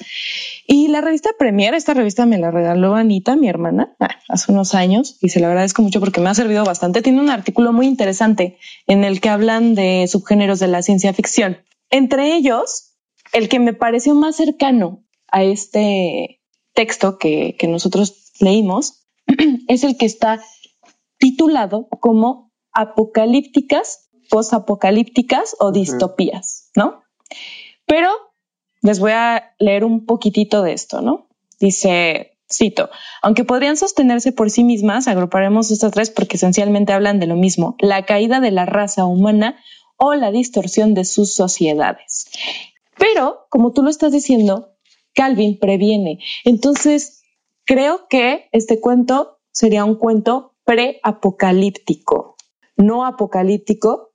[0.67, 4.75] Y la revista Premier, esta revista me la regaló Anita, mi hermana, ah, hace unos
[4.75, 7.01] años, y se la agradezco mucho porque me ha servido bastante.
[7.01, 11.57] Tiene un artículo muy interesante en el que hablan de subgéneros de la ciencia ficción.
[11.89, 12.95] Entre ellos,
[13.33, 16.41] el que me pareció más cercano a este
[16.73, 19.05] texto que, que nosotros leímos
[19.67, 20.41] es el que está
[21.17, 27.03] titulado como apocalípticas, posapocalípticas o distopías, ¿no?
[27.85, 28.09] Pero
[28.81, 31.27] les voy a leer un poquitito de esto, ¿no?
[31.59, 32.89] Dice, cito,
[33.21, 37.75] aunque podrían sostenerse por sí mismas, agruparemos estas tres porque esencialmente hablan de lo mismo,
[37.79, 39.57] la caída de la raza humana
[39.97, 42.25] o la distorsión de sus sociedades.
[42.97, 44.73] Pero, como tú lo estás diciendo,
[45.13, 46.19] Calvin previene.
[46.43, 47.23] Entonces,
[47.65, 52.35] creo que este cuento sería un cuento pre-apocalíptico,
[52.77, 54.10] no apocalíptico,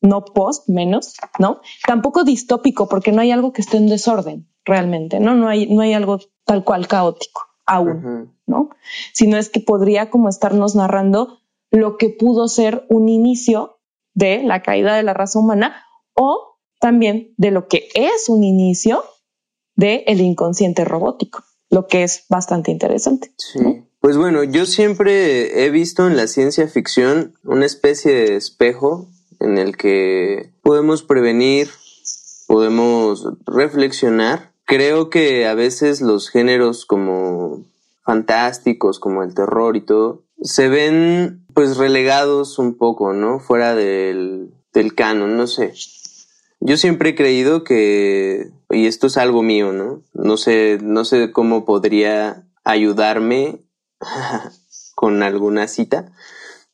[0.00, 1.60] no post, menos, ¿no?
[1.86, 5.34] Tampoco distópico, porque no hay algo que esté en desorden realmente, ¿no?
[5.34, 8.70] No hay, no hay algo tal cual caótico aún, ¿no?
[9.12, 11.40] Sino es que podría como estarnos narrando
[11.70, 13.80] lo que pudo ser un inicio
[14.14, 15.84] de la caída de la raza humana
[16.14, 19.04] o también de lo que es un inicio
[19.74, 23.32] del el inconsciente robótico, lo que es bastante interesante.
[23.36, 23.82] Sí.
[24.00, 29.08] Pues bueno, yo siempre he visto en la ciencia ficción una especie de espejo
[29.40, 31.70] en el que podemos prevenir,
[32.46, 34.52] podemos reflexionar.
[34.64, 37.64] Creo que a veces los géneros como
[38.04, 43.40] fantásticos, como el terror y todo, se ven pues relegados un poco, ¿no?
[43.40, 45.72] Fuera del, del canon, no sé.
[46.60, 50.02] Yo siempre he creído que, y esto es algo mío, ¿no?
[50.14, 53.60] No sé, no sé cómo podría ayudarme
[54.94, 56.12] con alguna cita,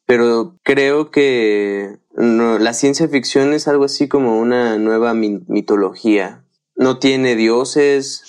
[0.06, 6.44] pero creo que la ciencia ficción es algo así como una nueva mitología.
[6.76, 8.22] No tiene dioses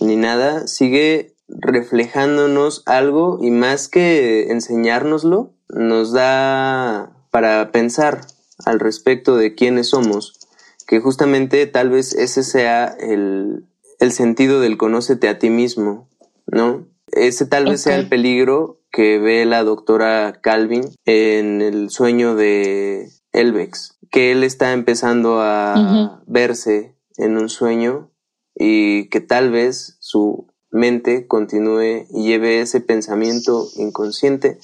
[0.00, 8.22] ni nada, sigue reflejándonos algo y más que enseñárnoslo, nos da para pensar
[8.64, 10.38] al respecto de quiénes somos,
[10.86, 13.64] que justamente tal vez ese sea el,
[13.98, 16.08] el sentido del conócete a ti mismo,
[16.46, 16.86] ¿no?
[17.08, 23.08] Ese tal vez sea el peligro que ve la doctora Calvin en el sueño de
[23.32, 28.10] Elvex, que él está empezando a verse en un sueño
[28.54, 34.58] y que tal vez su mente continúe y lleve ese pensamiento inconsciente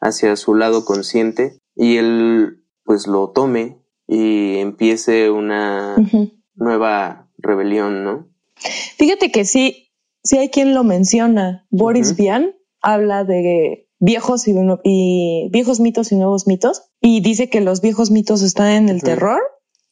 [0.00, 5.96] hacia su lado consciente y él pues lo tome y empiece una
[6.54, 8.28] nueva rebelión, ¿no?
[8.98, 9.90] Fíjate que sí,
[10.22, 11.66] si hay quien lo menciona.
[11.70, 17.80] Boris Vian habla de viejos y, viejos mitos y nuevos mitos y dice que los
[17.80, 19.40] viejos mitos están en el terror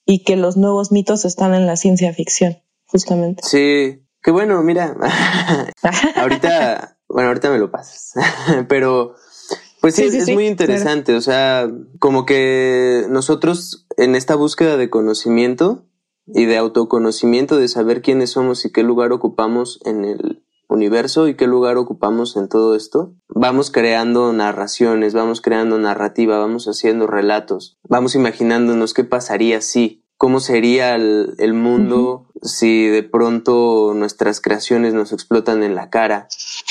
[0.04, 3.42] y que los nuevos mitos están en la ciencia ficción, justamente.
[3.44, 4.96] Sí, qué bueno, mira.
[6.16, 8.14] ahorita, bueno, ahorita me lo pasas,
[8.68, 9.14] pero
[9.80, 15.84] pues sí, es muy interesante, o sea, como que nosotros en esta búsqueda de conocimiento
[16.26, 21.34] y de autoconocimiento, de saber quiénes somos y qué lugar ocupamos en el universo y
[21.34, 27.78] qué lugar ocupamos en todo esto, vamos creando narraciones, vamos creando narrativa, vamos haciendo relatos,
[27.88, 35.12] vamos imaginándonos qué pasaría si, cómo sería el, mundo si de pronto nuestras creaciones nos
[35.12, 36.28] explotan en la cara,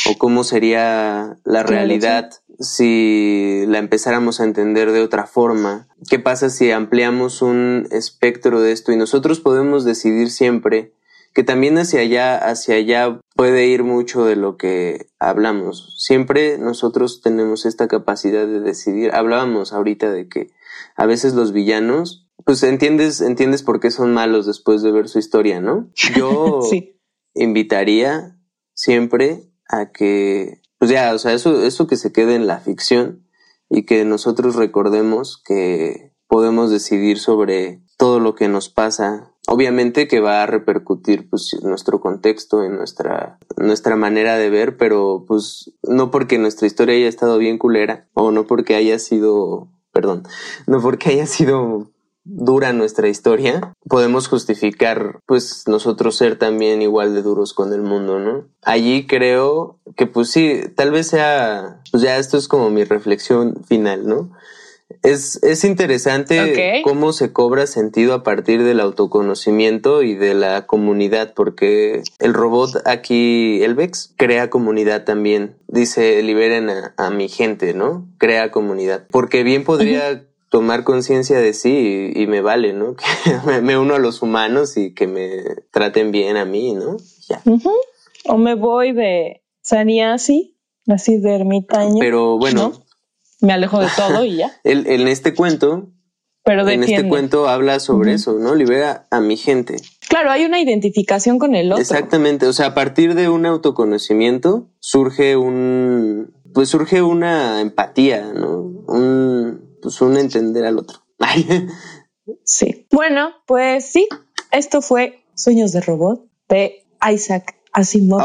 [0.10, 2.30] o cómo sería la realidad
[2.60, 5.88] si la empezáramos a entender de otra forma?
[6.10, 10.93] ¿Qué pasa si ampliamos un espectro de esto y nosotros podemos decidir siempre
[11.38, 15.93] que también hacia allá, hacia allá puede ir mucho de lo que hablamos.
[15.95, 19.13] Siempre nosotros tenemos esta capacidad de decidir.
[19.13, 20.49] Hablábamos ahorita de que
[20.95, 25.19] a veces los villanos, pues entiendes, entiendes por qué son malos después de ver su
[25.19, 25.91] historia, ¿no?
[26.15, 26.61] Yo
[27.35, 28.35] invitaría
[28.73, 33.27] siempre a que pues ya, o sea, eso, eso que se quede en la ficción
[33.69, 39.33] y que nosotros recordemos que podemos decidir sobre todo lo que nos pasa.
[39.50, 45.24] Obviamente que va a repercutir pues nuestro contexto, en nuestra, nuestra manera de ver, pero
[45.26, 50.24] pues no porque nuestra historia haya estado bien culera o no porque haya sido, perdón,
[50.66, 51.91] no porque haya sido
[52.26, 58.20] dura nuestra historia, podemos justificar pues nosotros ser también igual de duros con el mundo,
[58.20, 58.50] ¿no?
[58.64, 63.64] Allí creo que pues sí, tal vez sea, pues ya esto es como mi reflexión
[63.66, 64.32] final, ¿no?
[65.03, 71.33] Es, es interesante cómo se cobra sentido a partir del autoconocimiento y de la comunidad,
[71.33, 75.57] porque el robot aquí, el Vex, crea comunidad también.
[75.67, 78.07] Dice, liberen a, mi gente, ¿no?
[78.17, 79.05] Crea comunidad.
[79.11, 82.95] Porque bien podría tomar conciencia de sí y, me vale, ¿no?
[83.45, 86.97] Que me, uno a los humanos y que me traten bien a mí, ¿no?
[87.27, 87.41] Ya.
[88.25, 90.57] O me voy de saniasi,
[90.88, 91.99] así de ermitaño.
[91.99, 92.86] Pero bueno.
[93.41, 94.51] Me alejo de todo y ya.
[94.63, 95.89] el, en este cuento,
[96.47, 98.55] pero en este cuento habla sobre eso, ¿no?
[98.55, 99.75] Libera a mi gente.
[100.07, 101.81] Claro, hay una identificación con el otro.
[101.81, 108.61] Exactamente, o sea, a partir de un autoconocimiento surge un, pues surge una empatía, ¿no?
[108.88, 110.99] Un, pues un entender al otro.
[112.45, 112.88] sí.
[112.91, 114.07] Bueno, pues sí,
[114.51, 118.21] esto fue Sueños de Robot de Isaac Asimov.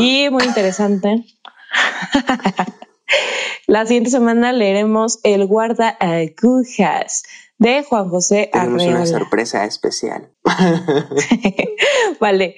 [0.00, 1.24] y muy interesante.
[3.66, 7.24] La siguiente semana leeremos El guarda agujas
[7.58, 10.30] de Juan José Tenemos una sorpresa especial.
[12.20, 12.56] vale.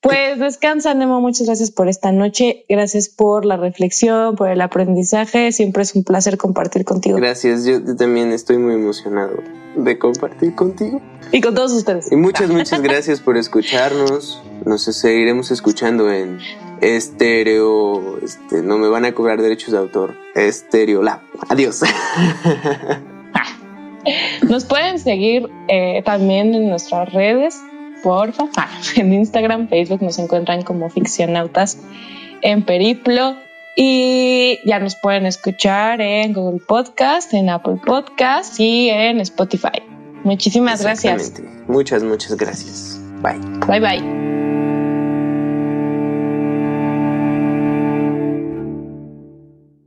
[0.00, 1.20] Pues descansa, Nemo.
[1.20, 2.64] Muchas gracias por esta noche.
[2.70, 5.52] Gracias por la reflexión, por el aprendizaje.
[5.52, 7.18] Siempre es un placer compartir contigo.
[7.18, 7.66] Gracias.
[7.66, 9.42] Yo también estoy muy emocionado
[9.76, 11.02] de compartir contigo.
[11.32, 12.10] Y con todos ustedes.
[12.10, 14.42] Y muchas, muchas gracias por escucharnos.
[14.64, 16.38] Nos seguiremos escuchando en
[16.80, 18.18] Estéreo.
[18.18, 20.16] Este, no me van a cobrar derechos de autor.
[20.34, 21.20] Estéreo Lab.
[21.48, 21.80] Adiós.
[24.48, 27.60] Nos pueden seguir eh, también en nuestras redes
[28.02, 28.44] porfa.
[28.56, 31.78] Ah, en Instagram, Facebook nos encuentran como Ficcionautas
[32.42, 33.36] en Periplo.
[33.76, 39.82] Y ya nos pueden escuchar en Google Podcast, en Apple Podcast y en Spotify.
[40.24, 41.32] Muchísimas gracias.
[41.68, 43.00] Muchas, muchas gracias.
[43.22, 43.38] Bye.
[43.66, 44.49] Bye, bye.